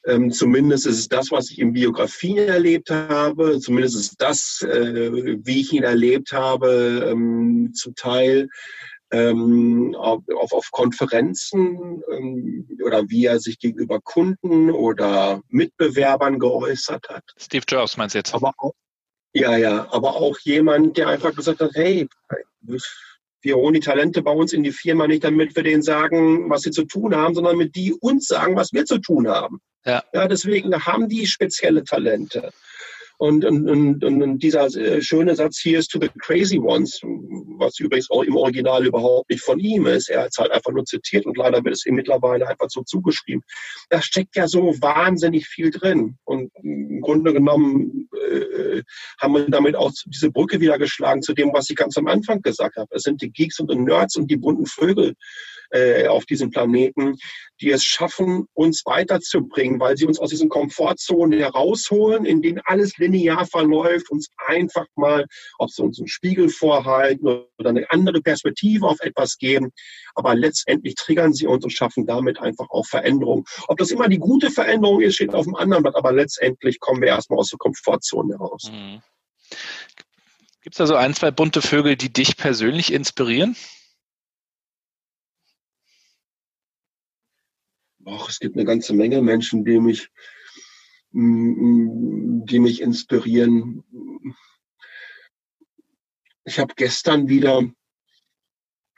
[0.05, 3.59] Ähm, zumindest ist es das, was ich in Biografien erlebt habe.
[3.59, 5.13] Zumindest ist das, äh,
[5.45, 8.49] wie ich ihn erlebt habe, ähm, zum Teil
[9.13, 17.25] ähm, auf, auf Konferenzen ähm, oder wie er sich gegenüber Kunden oder Mitbewerbern geäußert hat.
[17.37, 18.35] Steve Jobs meinst du jetzt?
[18.35, 18.73] Aber auch,
[19.33, 22.09] ja, ja, aber auch jemand, der einfach gesagt hat, hey,
[23.43, 26.63] wir holen die Talente bei uns in die Firma nicht, damit wir denen sagen, was
[26.63, 29.61] sie zu tun haben, sondern mit die uns sagen, was wir zu tun haben.
[29.85, 30.03] Ja.
[30.13, 32.53] ja deswegen haben die spezielle Talente.
[33.21, 37.79] Und, und, und, und dieser äh, schöne Satz hier ist to the crazy ones, was
[37.79, 40.09] übrigens auch im Original überhaupt nicht von ihm ist.
[40.09, 42.83] Er hat es halt einfach nur zitiert und leider wird es ihm mittlerweile einfach so
[42.83, 43.43] zugeschrieben.
[43.91, 46.17] Da steckt ja so wahnsinnig viel drin.
[46.25, 48.83] Und im Grunde genommen äh,
[49.19, 52.41] haben wir damit auch diese Brücke wieder geschlagen zu dem, was ich ganz am Anfang
[52.41, 52.89] gesagt habe.
[52.95, 55.15] Es sind die Geeks und die Nerds und die bunten Vögel,
[55.71, 57.17] äh, auf diesem Planeten,
[57.61, 62.97] die es schaffen, uns weiterzubringen, weil sie uns aus diesen Komfortzonen herausholen, in denen alles
[62.99, 65.27] linear verläuft, uns einfach mal,
[65.59, 67.27] ob sie uns einen Spiegel vorhalten
[67.59, 69.71] oder eine andere Perspektive auf etwas geben,
[70.15, 73.45] aber letztendlich triggern sie uns und schaffen damit einfach auch Veränderung.
[73.69, 77.01] Ob das immer die gute Veränderung ist, steht auf dem anderen Blatt, aber letztendlich kommen
[77.03, 78.71] wir erstmal aus der Komfortzone heraus.
[78.73, 79.03] Mhm.
[80.63, 83.57] Gibt es da so ein, zwei bunte Vögel, die dich persönlich inspirieren?
[88.07, 90.09] Ach, es gibt eine ganze Menge Menschen, die mich,
[91.13, 93.85] die mich inspirieren.
[96.45, 97.69] Ich habe gestern wieder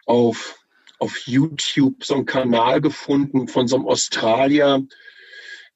[0.07, 0.59] auf,
[0.99, 4.87] auf YouTube so einen Kanal gefunden von so einem Australier,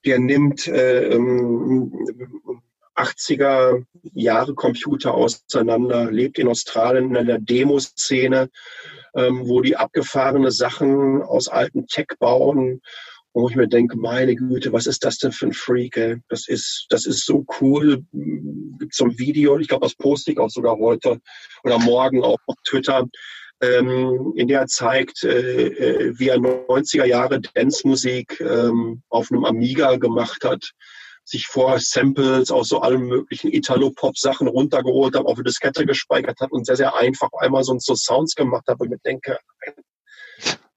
[0.04, 1.16] der nimmt äh,
[2.96, 8.50] 80er ähm, Jahre Computer auseinander, lebt in Australien in einer Demoszene,
[9.14, 12.82] ähm, wo die abgefahrene Sachen aus alten Tech bauen
[13.36, 15.98] wo ich mir denke, meine Güte, was ist das denn für ein Freak?
[15.98, 16.16] Ey?
[16.30, 18.02] Das ist, das ist so cool.
[18.78, 21.20] Gibt so ein Video, ich glaube, das poste ich auch sogar heute
[21.62, 23.04] oder morgen auch auf Twitter,
[23.60, 29.44] ähm, in der er zeigt, äh, äh wie er 90er Jahre Dance-Musik ähm, auf einem
[29.44, 30.72] Amiga gemacht hat
[31.28, 36.52] sich vor Samples aus so allen möglichen Italo-Pop-Sachen runtergeholt hat, auf eine Diskette gespeichert hat
[36.52, 39.36] und sehr, sehr einfach einmal so, so Sounds gemacht hat, wo ich mir denke,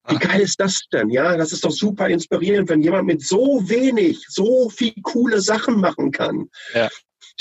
[0.10, 1.10] wie geil ist das denn?
[1.10, 5.80] Ja, das ist doch super inspirierend, wenn jemand mit so wenig so viel coole Sachen
[5.80, 6.50] machen kann.
[6.74, 6.90] Ja.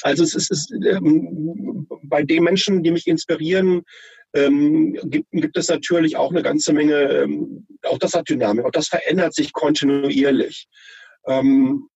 [0.02, 3.82] Also es ist, es ist ähm, bei den Menschen, die mich inspirieren,
[4.34, 8.70] ähm, gibt, gibt es natürlich auch eine ganze Menge, ähm, auch das hat Dynamik, auch
[8.70, 10.68] das verändert sich kontinuierlich.
[11.26, 11.88] Ähm,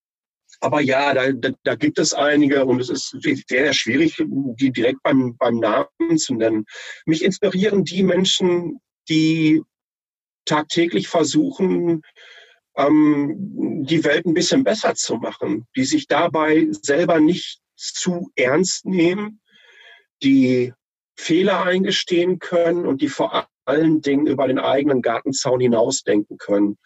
[0.60, 3.16] Aber ja, da, da, da gibt es einige und es ist
[3.48, 6.64] sehr schwierig, die direkt beim, beim Namen zu nennen.
[7.04, 9.62] Mich inspirieren die Menschen, die
[10.44, 12.02] tagtäglich versuchen,
[12.76, 18.86] ähm, die Welt ein bisschen besser zu machen, die sich dabei selber nicht zu ernst
[18.86, 19.40] nehmen,
[20.22, 20.72] die
[21.16, 26.78] Fehler eingestehen können und die vor allen Dingen über den eigenen Gartenzaun hinausdenken können.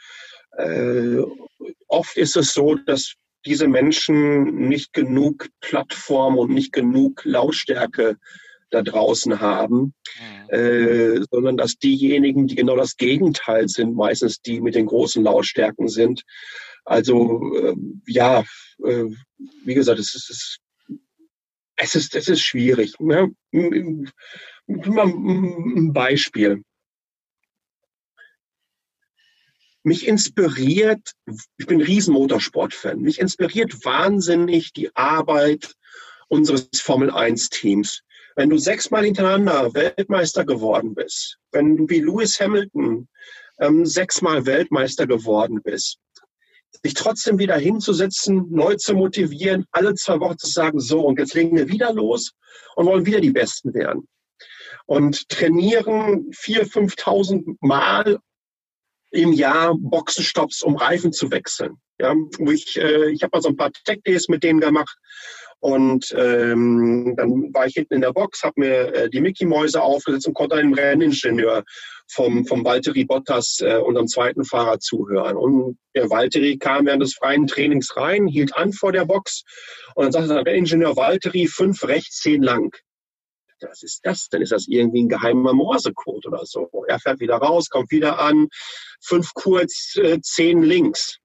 [0.57, 1.23] Äh,
[1.89, 8.19] oft ist es so, dass diese Menschen nicht genug Plattform und nicht genug Lautstärke
[8.71, 10.51] da draußen haben, mhm.
[10.51, 15.89] äh, sondern dass diejenigen, die genau das Gegenteil sind, meistens die mit den großen Lautstärken
[15.89, 16.23] sind.
[16.85, 17.75] Also äh,
[18.07, 18.45] ja,
[18.85, 19.05] äh,
[19.65, 20.59] wie gesagt, es ist,
[21.77, 22.99] es ist, es ist schwierig.
[23.01, 23.33] Ne?
[23.53, 24.13] Ein
[25.93, 26.63] Beispiel.
[29.83, 31.13] Mich inspiriert,
[31.59, 35.77] ich bin ein riesen Motorsport-Fan, mich inspiriert wahnsinnig die Arbeit
[36.29, 38.03] unseres Formel-1-Teams.
[38.37, 43.09] Wenn du sechsmal hintereinander Weltmeister geworden bist, wenn du wie Lewis Hamilton
[43.59, 45.99] ähm, sechsmal Weltmeister geworden bist,
[46.85, 51.33] sich trotzdem wieder hinzusetzen, neu zu motivieren, alle zwei Wochen zu sagen, so, und jetzt
[51.33, 52.33] legen wir wieder los
[52.75, 54.07] und wollen wieder die Besten werden.
[54.85, 58.19] Und trainieren vier, 5.000 Mal
[59.13, 61.79] im Jahr Boxenstopps, um Reifen zu wechseln.
[61.99, 64.95] Ja, wo ich, äh, ich habe mal so ein paar Tech Days mit denen gemacht
[65.67, 70.29] und ähm, dann war ich hinten in der Box, habe mir äh, die Mickey-Mäuse aufgesetzt
[70.29, 71.65] und konnte einem Renningenieur
[72.07, 75.37] vom, vom Valtteri Bottas, äh, unserem zweiten Fahrer, zuhören.
[75.37, 79.43] Und der Valtteri kam während des freien Trainings rein, hielt an vor der Box
[79.97, 82.71] und dann sagte der Renningenieur Valtteri, fünf rechts, zehn lang
[83.63, 84.29] was ist das?
[84.29, 86.69] Dann ist das irgendwie ein geheimer Morsecode oder so.
[86.89, 88.49] Er fährt wieder raus, kommt wieder an,
[89.03, 91.19] fünf kurz, äh, zehn links.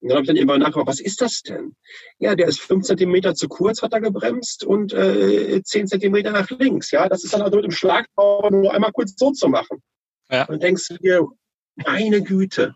[0.00, 1.74] Und dann habe ich dann immer nachgefragt, was ist das denn?
[2.18, 6.48] Ja, der ist fünf Zentimeter zu kurz, hat er gebremst und äh, zehn Zentimeter nach
[6.50, 6.90] links.
[6.90, 9.82] Ja, das ist dann also mit dem Schlagbau nur einmal kurz so zu machen.
[10.30, 10.46] Ja.
[10.46, 11.28] Und denkst du dir,
[11.76, 12.74] meine Güte,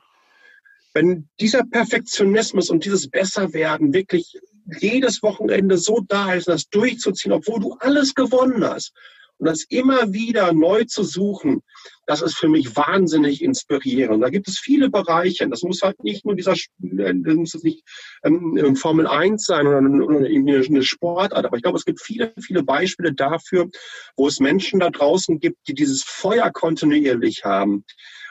[0.92, 4.38] wenn dieser Perfektionismus und dieses Besserwerden wirklich
[4.80, 8.92] jedes Wochenende so da ist, das durchzuziehen, obwohl du alles gewonnen hast.
[9.38, 11.62] Und das immer wieder neu zu suchen,
[12.06, 14.22] das ist für mich wahnsinnig inspirierend.
[14.22, 15.48] Da gibt es viele Bereiche.
[15.48, 17.82] Das muss halt nicht nur dieser, äh, das muss nicht
[18.22, 22.62] ähm, Formel 1 sein oder, oder eine Sportart, aber ich glaube, es gibt viele, viele
[22.62, 23.68] Beispiele dafür,
[24.16, 27.84] wo es Menschen da draußen gibt, die dieses Feuer kontinuierlich haben,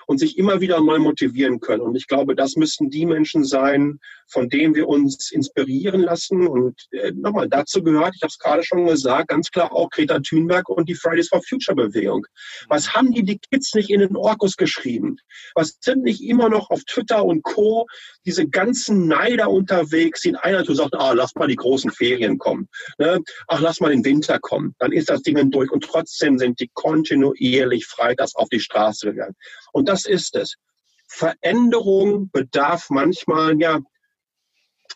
[0.07, 1.81] und sich immer wieder neu motivieren können.
[1.81, 6.47] Und ich glaube, das müssten die Menschen sein, von denen wir uns inspirieren lassen.
[6.47, 10.19] Und äh, nochmal, dazu gehört, ich habe es gerade schon gesagt, ganz klar auch Greta
[10.19, 12.25] Thunberg und die Fridays for Future Bewegung.
[12.67, 15.17] Was haben die die Kids nicht in den Orkus geschrieben?
[15.55, 17.85] Was sind nicht immer noch auf Twitter und Co.
[18.25, 22.37] diese ganzen Neider unterwegs, die in einer Tour sagt, ah, lass mal die großen Ferien
[22.37, 22.67] kommen.
[22.97, 23.19] Ne?
[23.47, 24.75] Ach, lass mal den Winter kommen.
[24.79, 25.71] Dann ist das Ding durch.
[25.71, 29.35] Und trotzdem sind die kontinuierlich freitags auf die Straße gegangen.
[29.71, 30.55] Und das ist es.
[31.07, 33.79] Veränderung bedarf manchmal ja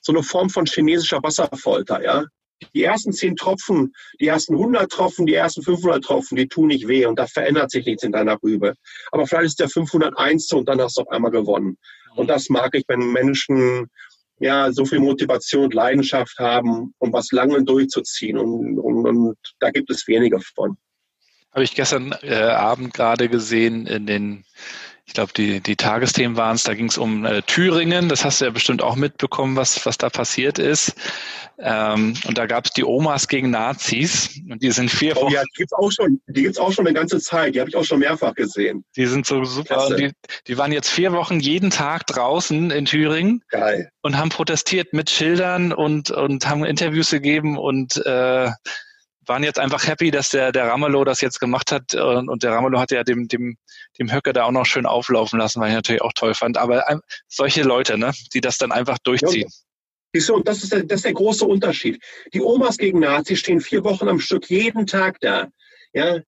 [0.02, 2.26] so eine Form von chinesischer Wasserfolter, ja.
[2.74, 6.88] Die ersten zehn Tropfen, die ersten 100 Tropfen, die ersten 500 Tropfen, die tun nicht
[6.88, 8.74] weh und da verändert sich nichts in deiner Rübe.
[9.12, 10.52] Aber vielleicht ist der 501.
[10.54, 11.78] und dann hast du auf einmal gewonnen.
[12.16, 13.92] Und das mag ich, wenn Menschen
[14.40, 18.40] ja so viel Motivation und Leidenschaft haben, um was lange durchzuziehen.
[18.40, 20.78] Und, und, und da gibt es wenige von.
[21.58, 24.46] Habe ich gestern äh, Abend gerade gesehen in den
[25.08, 28.42] ich glaube, die, die Tagesthemen waren es, da ging es um äh, Thüringen, das hast
[28.42, 30.96] du ja bestimmt auch mitbekommen, was, was da passiert ist.
[31.60, 35.28] Ähm, und da gab es die Omas gegen Nazis und die sind vier Wochen.
[35.28, 37.70] Oh ja, die gibt's auch schon, die gibt's auch schon eine ganze Zeit, die habe
[37.70, 38.84] ich auch schon mehrfach gesehen.
[38.98, 39.96] Die sind so super.
[39.96, 40.12] Die,
[40.46, 43.90] die waren jetzt vier Wochen jeden Tag draußen in Thüringen Geil.
[44.02, 48.52] und haben protestiert mit Schildern und, und haben Interviews gegeben und äh,
[49.28, 51.94] waren jetzt einfach happy, dass der, der Ramelow das jetzt gemacht hat.
[51.96, 53.58] Und, und der Ramelow hat ja dem, dem,
[54.00, 56.58] dem Höcker da auch noch schön auflaufen lassen, weil ich natürlich auch toll fand.
[56.58, 56.86] Aber
[57.28, 59.50] solche Leute, ne, die das dann einfach durchziehen.
[60.14, 62.02] Siehst du, das ist, der, das ist der große Unterschied.
[62.34, 65.48] Die Omas gegen Nazis stehen vier Wochen am Stück jeden Tag da.
[65.94, 66.20] Ja,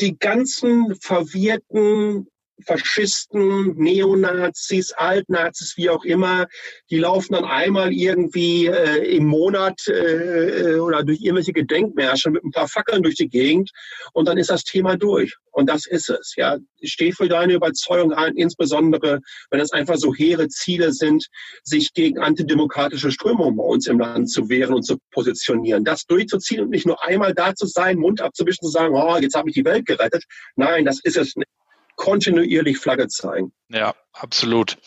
[0.00, 2.28] die ganzen verwirrten
[2.66, 6.46] Faschisten, Neonazis, Altnazis, wie auch immer,
[6.90, 12.50] die laufen dann einmal irgendwie äh, im Monat äh, oder durch irgendwelche Gedenkmärsche mit ein
[12.50, 13.70] paar Fackeln durch die Gegend
[14.12, 15.36] und dann ist das Thema durch.
[15.52, 16.32] Und das ist es.
[16.36, 21.26] Ja, steh für deine Überzeugung ein, insbesondere wenn es einfach so hehre Ziele sind,
[21.62, 25.84] sich gegen antidemokratische Strömungen bei uns im Land zu wehren und zu positionieren.
[25.84, 29.34] Das durchzuziehen und nicht nur einmal da zu sein, Mund abzuwischen, zu sagen, oh, jetzt
[29.34, 30.24] habe ich die Welt gerettet.
[30.56, 31.48] Nein, das ist es nicht
[31.96, 33.52] kontinuierlich Flagge zeigen.
[33.68, 34.78] Ja, absolut.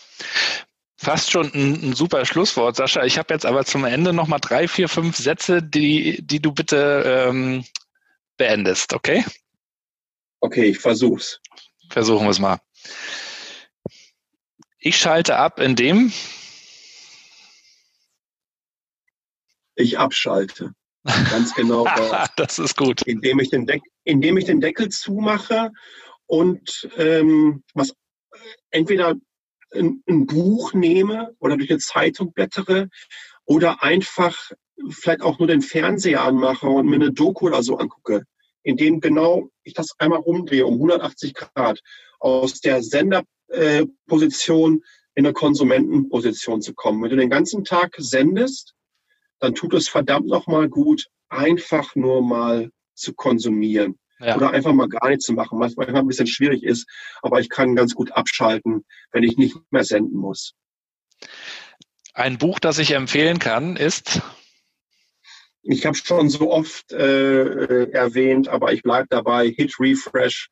[0.97, 3.03] Fast schon ein, ein, super Schlusswort, Sascha.
[3.03, 6.51] Ich habe jetzt aber zum Ende noch mal drei, vier, fünf Sätze, die, die du
[6.51, 7.65] bitte ähm,
[8.37, 9.25] beendest, okay?
[10.39, 11.41] Okay, ich versuch's.
[11.89, 12.59] Versuchen wir es mal.
[14.79, 16.11] Ich schalte ab, indem
[19.75, 20.73] ich abschalte.
[21.03, 21.85] Ganz genau.
[22.37, 23.01] das ist gut.
[23.03, 25.71] Indem ich den, Deck, indem ich den Deckel zumache
[26.27, 27.93] und ähm, was
[28.71, 29.15] entweder
[29.73, 32.89] ein, ein Buch nehme oder durch eine Zeitung blättere
[33.45, 34.51] oder einfach
[34.89, 38.23] vielleicht auch nur den Fernseher anmache und mir eine Doku oder so angucke,
[38.63, 41.81] indem genau ich das einmal rumdrehe um 180 Grad
[42.19, 44.83] aus der Senderposition
[45.15, 47.01] in eine Konsumentenposition zu kommen.
[47.01, 48.73] Wenn du den ganzen Tag sendest,
[49.39, 53.97] dann tut es verdammt nochmal gut, einfach nur mal zu konsumieren.
[54.19, 54.35] Ja.
[54.35, 56.87] Oder einfach mal gar nichts zu machen, was manchmal ein bisschen schwierig ist,
[57.21, 60.53] aber ich kann ganz gut abschalten, wenn ich nicht mehr senden muss.
[62.13, 64.21] Ein Buch, das ich empfehlen kann, ist
[65.67, 70.49] ich habe schon so oft äh, erwähnt, aber ich bleibe dabei, Hit Refresh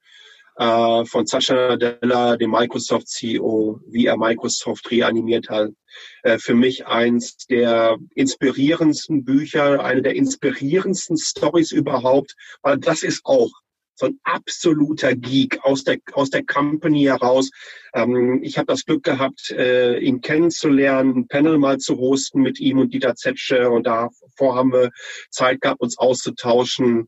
[0.56, 5.72] äh, von Satya Nadella, dem Microsoft CEO, wie er Microsoft reanimiert hat.
[6.24, 13.22] Äh, für mich eins der inspirierendsten Bücher, eine der inspirierendsten Stories überhaupt, weil das ist
[13.26, 13.49] auch
[13.95, 17.51] so ein absoluter Geek aus der aus der Company heraus.
[17.93, 22.60] Ähm, ich habe das Glück gehabt, äh, ihn kennenzulernen, ein Panel mal zu hosten mit
[22.60, 24.89] ihm und Dieter Zetsche und davor haben wir
[25.30, 27.08] Zeit gehabt, uns auszutauschen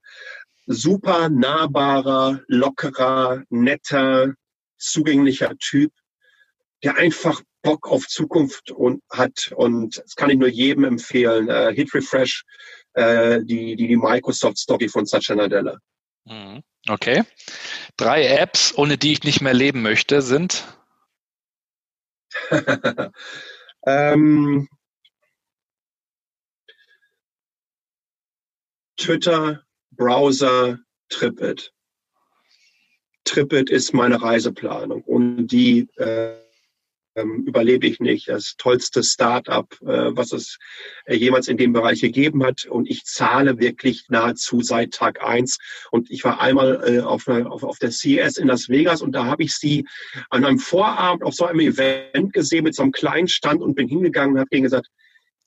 [0.65, 4.33] super nahbarer, lockerer, netter,
[4.77, 5.91] zugänglicher Typ,
[6.83, 9.51] der einfach Bock auf Zukunft und hat.
[9.55, 11.49] Und das kann ich nur jedem empfehlen.
[11.49, 12.43] Äh, Hit Refresh,
[12.93, 15.77] äh, die, die, die Microsoft Story von Satya Nadella.
[16.25, 16.63] Mhm.
[16.87, 17.23] Okay.
[17.97, 20.63] Drei Apps, ohne die ich nicht mehr leben möchte, sind?
[23.87, 24.67] ähm,
[28.97, 29.63] Twitter,
[29.95, 30.79] Browser
[31.09, 31.71] Tripit.
[33.23, 36.35] Tripit ist meine Reiseplanung und die äh,
[37.15, 38.27] ähm, überlebe ich nicht.
[38.27, 40.57] Das tollste Start-up, äh, was es
[41.05, 42.65] äh, jemals in dem Bereich gegeben hat.
[42.65, 45.57] Und ich zahle wirklich nahezu seit Tag eins.
[45.91, 49.25] Und ich war einmal äh, auf, auf, auf der CES in Las Vegas und da
[49.25, 49.87] habe ich sie
[50.29, 53.87] an einem Vorabend auf so einem Event gesehen mit so einem kleinen Stand und bin
[53.87, 54.89] hingegangen und habe ihnen gesagt,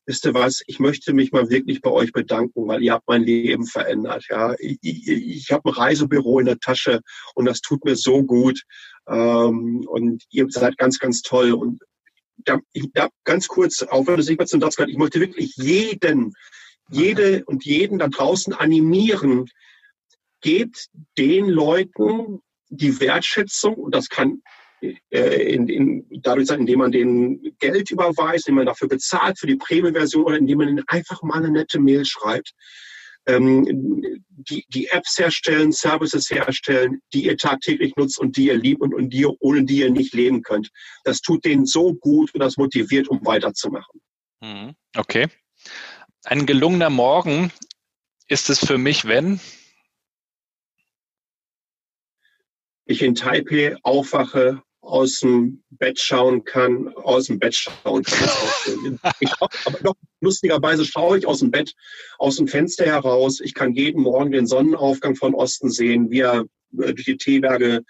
[0.09, 3.23] wisst ihr was, ich möchte mich mal wirklich bei euch bedanken, weil ihr habt mein
[3.23, 4.25] Leben verändert.
[4.31, 7.03] Ja, ich, ich, ich habe ein Reisebüro in der Tasche
[7.35, 8.63] und das tut mir so gut.
[9.07, 11.53] Ähm, und ihr seid ganz, ganz toll.
[11.53, 11.83] Und
[12.39, 15.21] da, ich, da ganz kurz, auch wenn es nicht mehr zum Satz gehört, ich möchte
[15.21, 16.33] wirklich jeden,
[16.91, 19.45] jede und jeden da draußen animieren,
[20.41, 20.89] gebt
[21.19, 22.41] den Leuten
[22.71, 24.41] die Wertschätzung, und das kann
[24.81, 30.25] in, in, dadurch indem man denen Geld überweist, indem man dafür bezahlt für die Premium-Version
[30.25, 32.53] oder indem man ihnen einfach mal eine nette Mail schreibt.
[33.27, 38.81] Ähm, die, die Apps herstellen, Services herstellen, die ihr tagtäglich nutzt und die ihr liebt
[38.81, 40.71] und, und die, ohne die ihr nicht leben könnt.
[41.05, 44.01] Das tut denen so gut und das motiviert, um weiterzumachen.
[44.41, 44.75] Mhm.
[44.97, 45.27] Okay.
[46.25, 47.53] Ein gelungener Morgen
[48.29, 49.41] ist es für mich, wenn
[52.89, 58.99] ich in Taipei aufwache aus dem Bett schauen kann, aus dem Bett schauen kann.
[59.21, 61.75] ich, aber doch, lustigerweise schaue ich aus dem Bett,
[62.19, 63.41] aus dem Fenster heraus.
[63.41, 66.41] Ich kann jeden Morgen den Sonnenaufgang von Osten sehen, wie er
[66.79, 67.85] äh, durch die Teeberge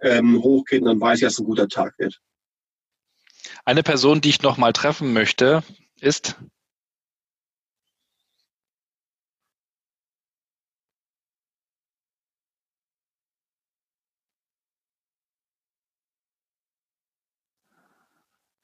[0.00, 2.20] ähm, hochgeht und dann weiß ich, dass es ein guter Tag wird.
[3.64, 5.62] Eine Person, die ich noch mal treffen möchte,
[6.00, 6.36] ist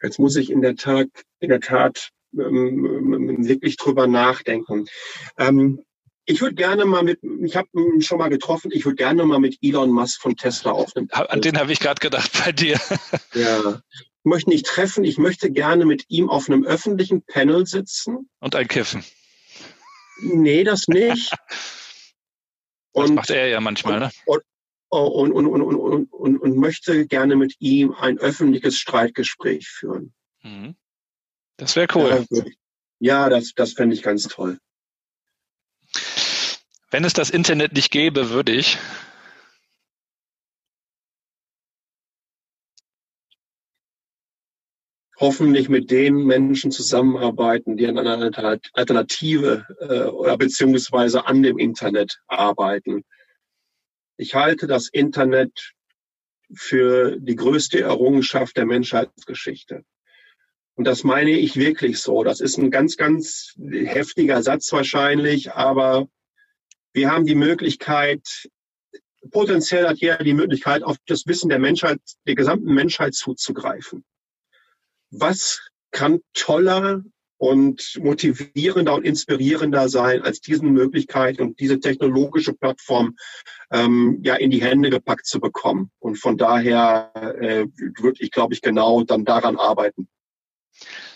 [0.02, 1.08] Jetzt muss ich in der Tat,
[1.40, 4.86] in der Tat ähm, wirklich drüber nachdenken.
[5.38, 5.80] Ähm,
[6.24, 9.40] ich würde gerne mal mit, ich habe ihn schon mal getroffen, ich würde gerne mal
[9.40, 11.08] mit Elon Musk von Tesla aufnehmen.
[11.10, 12.78] An den habe ich gerade gedacht bei dir.
[13.34, 13.80] Ja.
[14.22, 18.28] Ich möchte nicht treffen, ich möchte gerne mit ihm auf einem öffentlichen Panel sitzen.
[18.40, 19.02] Und ein Kiffen.
[20.20, 21.32] Nee, das nicht.
[21.32, 24.10] das und, macht er ja manchmal, und, ne?
[24.26, 24.42] Und,
[24.98, 30.12] und, und, und, und, und, und möchte gerne mit ihm ein öffentliches Streitgespräch führen.
[30.42, 30.74] Mhm.
[31.56, 32.24] Das wäre cool.
[32.98, 34.58] Ja, das, das fände ich ganz toll.
[36.90, 38.78] Wenn es das Internet nicht gäbe, würde ich.
[45.20, 48.30] hoffentlich mit den Menschen zusammenarbeiten, die an einer
[48.72, 53.04] Alternative äh, oder beziehungsweise an dem Internet arbeiten.
[54.20, 55.72] Ich halte das Internet
[56.52, 59.82] für die größte Errungenschaft der Menschheitsgeschichte.
[60.74, 62.22] Und das meine ich wirklich so.
[62.22, 66.06] Das ist ein ganz, ganz heftiger Satz wahrscheinlich, aber
[66.92, 68.50] wir haben die Möglichkeit,
[69.30, 74.04] potenziell hat jeder die Möglichkeit, auf das Wissen der Menschheit, der gesamten Menschheit zuzugreifen.
[75.10, 77.02] Was kann toller
[77.40, 83.16] und motivierender und inspirierender sein, als diesen Möglichkeit und diese technologische Plattform
[83.72, 85.90] ähm, ja in die Hände gepackt zu bekommen.
[86.00, 87.10] Und von daher
[87.40, 87.64] äh,
[87.98, 90.06] würde ich, glaube ich, genau dann daran arbeiten.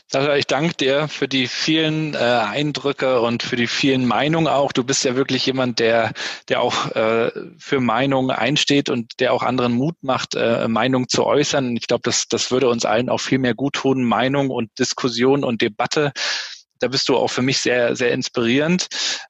[0.07, 4.71] Sascha, ich danke dir für die vielen äh, Eindrücke und für die vielen Meinungen auch.
[4.73, 6.13] Du bist ja wirklich jemand, der,
[6.49, 11.25] der auch äh, für Meinungen einsteht und der auch anderen Mut macht, äh, Meinungen zu
[11.25, 11.77] äußern.
[11.77, 15.43] Ich glaube, das, das würde uns allen auch viel mehr gut tun, Meinung und Diskussion
[15.43, 16.13] und Debatte.
[16.81, 18.89] Da bist du auch für mich sehr, sehr inspirierend.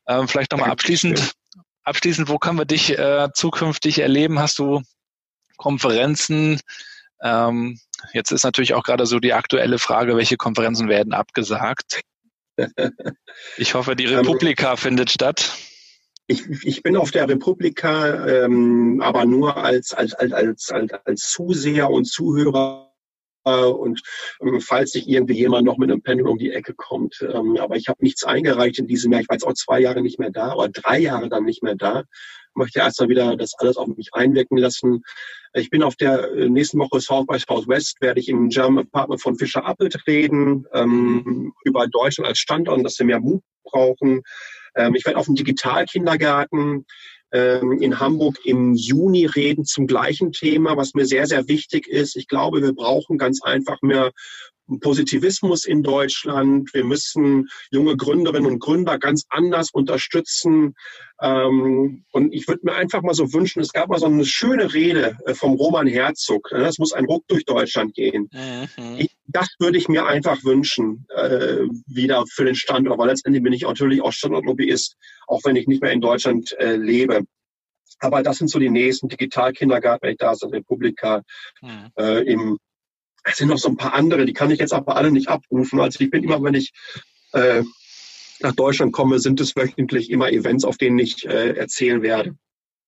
[0.09, 1.35] Ähm, vielleicht nochmal abschließend,
[1.85, 4.41] abschließend, wo können wir dich äh, zukünftig erleben?
[4.41, 4.83] Hast du
[5.57, 6.61] Konferenzen?
[7.23, 7.79] Ähm,
[8.13, 12.01] jetzt ist natürlich auch gerade so die aktuelle Frage, welche Konferenzen werden abgesagt?
[13.57, 15.51] Ich hoffe, die Republika ähm, findet statt.
[16.29, 21.31] Ich, ich bin auf der Republika, ähm, aber nur als, als, als, als, als, als
[21.33, 22.95] Zuseher und Zuhörer
[23.45, 24.01] und
[24.41, 27.21] ähm, falls sich irgendwie jemand noch mit einem Pendel um die Ecke kommt.
[27.21, 29.21] Ähm, aber ich habe nichts eingereicht in diesem Jahr.
[29.21, 31.75] Ich war jetzt auch zwei Jahre nicht mehr da oder drei Jahre dann nicht mehr
[31.75, 32.05] da.
[32.55, 35.03] Möchte erst mal wieder das alles auf mich einwirken lassen.
[35.55, 39.23] Ich bin auf der äh, nächsten Woche South by Southwest, werde ich im German Apartment
[39.23, 44.23] von Fischer Appelt reden, ähm, über Deutschland als Standort dass wir mehr Mut brauchen.
[44.75, 46.87] Ähm, ich werde auf dem Digitalkindergarten
[47.33, 52.17] ähm, in Hamburg im Juni reden zum gleichen Thema, was mir sehr, sehr wichtig ist.
[52.17, 54.13] Ich glaube, wir brauchen ganz einfach mehr
[54.81, 56.73] Positivismus in Deutschland.
[56.73, 60.75] Wir müssen junge Gründerinnen und Gründer ganz anders unterstützen.
[61.21, 64.73] Ähm, und ich würde mir einfach mal so wünschen, es gab mal so eine schöne
[64.73, 66.49] Rede äh, vom Roman Herzog.
[66.51, 68.29] Das muss ein Ruck durch Deutschland gehen.
[68.33, 69.09] Mhm.
[69.27, 72.95] das würde ich mir einfach wünschen, äh, wieder für den Standort.
[72.95, 74.97] Aber letztendlich bin ich natürlich auch Standortlobbyist,
[75.27, 77.23] auch wenn ich nicht mehr in Deutschland äh, lebe.
[78.01, 81.23] Aber das sind so die nächsten Digitalkindergarten, wenn ich da so Republika
[81.63, 81.91] mhm.
[81.97, 82.59] äh, im
[83.25, 85.81] es sind noch so ein paar andere, die kann ich jetzt aber alle nicht abrufen.
[85.81, 86.73] Also ich bin immer, wenn ich
[87.33, 87.63] äh,
[88.41, 92.37] nach Deutschland komme, sind es wöchentlich immer Events, auf denen ich äh, erzählen werde.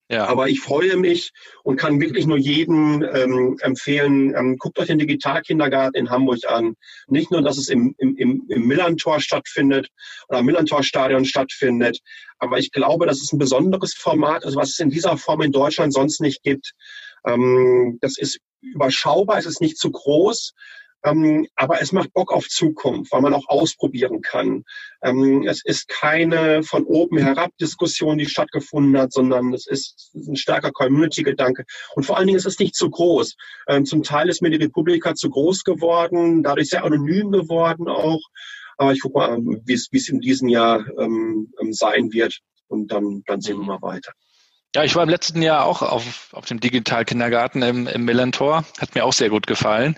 [0.08, 0.26] Ja.
[0.26, 1.32] Aber ich freue mich
[1.64, 6.76] und kann wirklich nur jedem ähm, empfehlen, ähm, guckt euch den Digitalkindergarten in Hamburg an.
[7.08, 9.88] Nicht nur, dass es im, im, im Millantor stattfindet
[10.28, 11.98] oder Millantor-Stadion stattfindet,
[12.38, 15.50] aber ich glaube, das ist ein besonderes Format, also was es in dieser Form in
[15.50, 16.74] Deutschland sonst nicht gibt.
[17.26, 20.52] Ähm, das ist überschaubar, es ist nicht zu groß.
[21.04, 24.64] Ähm, aber es macht Bock auf Zukunft, weil man auch ausprobieren kann.
[25.02, 30.36] Ähm, es ist keine von oben herab Diskussion, die stattgefunden hat, sondern es ist ein
[30.36, 31.64] starker Community-Gedanke.
[31.94, 33.36] Und vor allen Dingen ist es nicht zu groß.
[33.68, 38.22] Ähm, zum Teil ist mir die Republika zu groß geworden, dadurch sehr anonym geworden auch.
[38.76, 42.40] Aber ich gucke mal, wie es in diesem Jahr ähm, ähm, sein wird.
[42.68, 44.12] Und dann, dann sehen wir mal weiter.
[44.76, 48.66] Ja, ich war im letzten Jahr auch auf, auf dem Digital-Kindergarten im, im Millantor.
[48.78, 49.96] Hat mir auch sehr gut gefallen.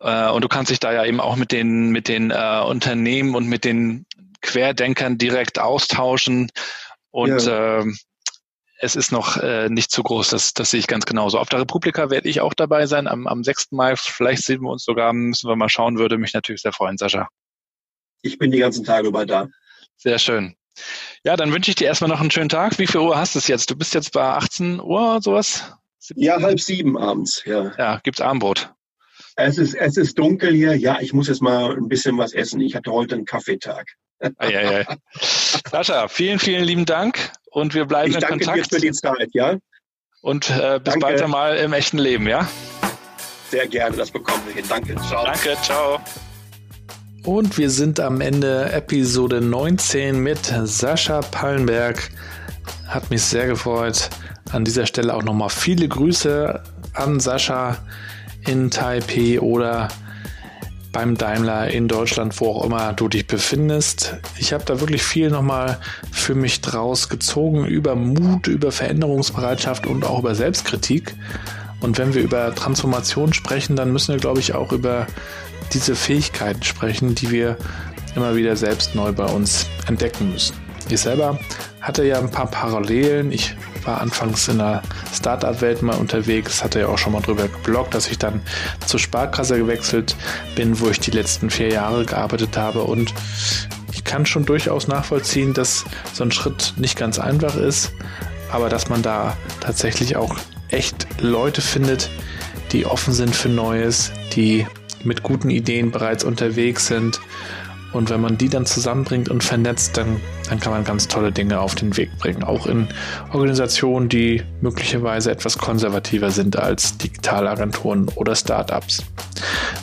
[0.00, 3.34] Äh, und du kannst dich da ja eben auch mit den, mit den äh, Unternehmen
[3.34, 4.04] und mit den
[4.42, 6.52] Querdenkern direkt austauschen.
[7.10, 7.78] Und ja.
[7.78, 7.86] äh,
[8.80, 11.38] es ist noch äh, nicht zu groß, das, das sehe ich ganz genauso.
[11.38, 13.72] Auf der Republika werde ich auch dabei sein am, am 6.
[13.72, 13.96] Mai.
[13.96, 17.28] Vielleicht sehen wir uns sogar, müssen wir mal schauen, würde mich natürlich sehr freuen, Sascha.
[18.20, 19.48] Ich bin die ganzen Tage über da.
[19.96, 20.54] Sehr schön.
[21.24, 22.78] Ja, dann wünsche ich dir erstmal noch einen schönen Tag.
[22.78, 23.70] Wie viel Uhr hast du es jetzt?
[23.70, 25.72] Du bist jetzt bei 18 Uhr, sowas?
[25.98, 26.24] 17?
[26.24, 27.72] Ja, halb sieben abends, ja.
[27.78, 28.72] Ja, gibt's Abendbrot?
[29.36, 30.74] Es ist, es ist dunkel hier.
[30.76, 32.60] Ja, ich muss jetzt mal ein bisschen was essen.
[32.60, 33.86] Ich hatte heute einen Kaffeetag.
[35.70, 38.72] Sascha, vielen, vielen lieben Dank und wir bleiben ich in danke Kontakt.
[38.72, 39.58] Dir für die Zeit, ja.
[40.22, 41.00] Und äh, bis danke.
[41.00, 42.48] bald einmal im echten Leben, ja?
[43.50, 44.64] Sehr gerne, das bekommen wir hin.
[44.68, 45.24] Danke, ciao.
[45.24, 46.00] Danke, ciao.
[47.26, 52.08] Und wir sind am Ende Episode 19 mit Sascha Pallenberg.
[52.86, 54.10] Hat mich sehr gefreut.
[54.52, 56.62] An dieser Stelle auch nochmal viele Grüße
[56.92, 57.78] an Sascha
[58.46, 59.88] in Taipei oder
[60.92, 64.18] beim Daimler in Deutschland, wo auch immer du dich befindest.
[64.38, 65.80] Ich habe da wirklich viel nochmal
[66.12, 71.16] für mich draus gezogen über Mut, über Veränderungsbereitschaft und auch über Selbstkritik.
[71.80, 75.08] Und wenn wir über Transformation sprechen, dann müssen wir, glaube ich, auch über
[75.72, 77.56] diese Fähigkeiten sprechen, die wir
[78.14, 80.56] immer wieder selbst neu bei uns entdecken müssen.
[80.88, 81.38] Ich selber
[81.80, 83.32] hatte ja ein paar Parallelen.
[83.32, 87.94] Ich war anfangs in der Startup-Welt mal unterwegs, hatte ja auch schon mal drüber gebloggt,
[87.94, 88.40] dass ich dann
[88.86, 90.16] zur Sparkasse gewechselt
[90.54, 92.82] bin, wo ich die letzten vier Jahre gearbeitet habe.
[92.82, 93.12] Und
[93.92, 97.92] ich kann schon durchaus nachvollziehen, dass so ein Schritt nicht ganz einfach ist,
[98.50, 100.36] aber dass man da tatsächlich auch
[100.68, 102.10] echt Leute findet,
[102.72, 104.66] die offen sind für Neues, die
[105.06, 107.20] mit guten Ideen bereits unterwegs sind.
[107.92, 111.60] Und wenn man die dann zusammenbringt und vernetzt, dann, dann kann man ganz tolle Dinge
[111.60, 112.42] auf den Weg bringen.
[112.44, 112.88] Auch in
[113.32, 119.02] Organisationen, die möglicherweise etwas konservativer sind als Digitalagenturen oder Startups.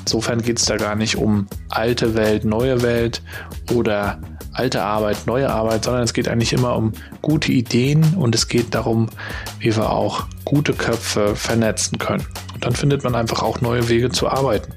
[0.02, 3.24] Insofern geht es da gar nicht um alte Welt, neue Welt
[3.74, 4.20] oder
[4.54, 8.74] alte Arbeit, neue Arbeit, sondern es geht eigentlich immer um gute Ideen und es geht
[8.76, 9.10] darum,
[9.60, 12.26] wie wir auch gute Köpfe vernetzen können.
[12.54, 14.74] Und dann findet man einfach auch neue Wege zu arbeiten.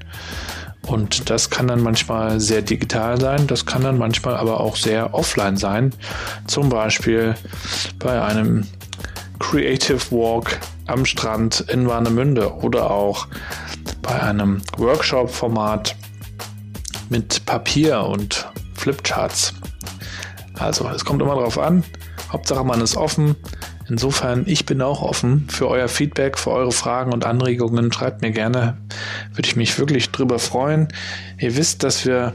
[0.87, 5.13] Und das kann dann manchmal sehr digital sein, das kann dann manchmal aber auch sehr
[5.13, 5.93] offline sein.
[6.47, 7.35] Zum Beispiel
[7.99, 8.65] bei einem
[9.39, 13.27] Creative Walk am Strand in Warnemünde oder auch
[14.01, 15.95] bei einem Workshop-Format
[17.09, 18.47] mit Papier und
[18.87, 19.53] Flipcharts.
[20.57, 21.83] Also, es kommt immer darauf an.
[22.31, 23.35] Hauptsache, man ist offen.
[23.89, 27.91] Insofern, ich bin auch offen für euer Feedback, für eure Fragen und Anregungen.
[27.91, 28.77] Schreibt mir gerne.
[29.33, 30.87] Würde ich mich wirklich drüber freuen.
[31.37, 32.33] Ihr wisst, dass wir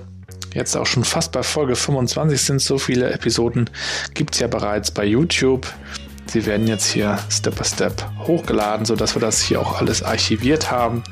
[0.53, 2.61] jetzt auch schon fast bei Folge 25 sind.
[2.61, 3.70] So viele Episoden
[4.12, 5.66] gibt es ja bereits bei YouTube.
[6.26, 10.70] Sie werden jetzt hier Step by Step hochgeladen, sodass wir das hier auch alles archiviert
[10.70, 11.03] haben.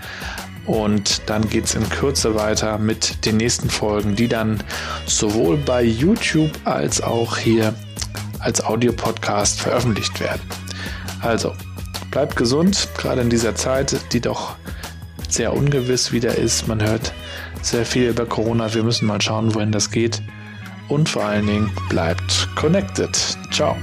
[0.67, 4.63] Und dann geht es in Kürze weiter mit den nächsten Folgen, die dann
[5.07, 7.75] sowohl bei YouTube als auch hier
[8.39, 10.43] als Audiopodcast veröffentlicht werden.
[11.21, 11.55] Also,
[12.11, 14.57] bleibt gesund, gerade in dieser Zeit, die doch
[15.29, 16.67] sehr ungewiss wieder ist.
[16.67, 17.13] Man hört
[17.63, 18.73] sehr viel über Corona.
[18.75, 20.23] Wir müssen mal schauen, wohin das geht.
[20.89, 23.17] Und vor allen Dingen bleibt connected.
[23.53, 23.77] Ciao.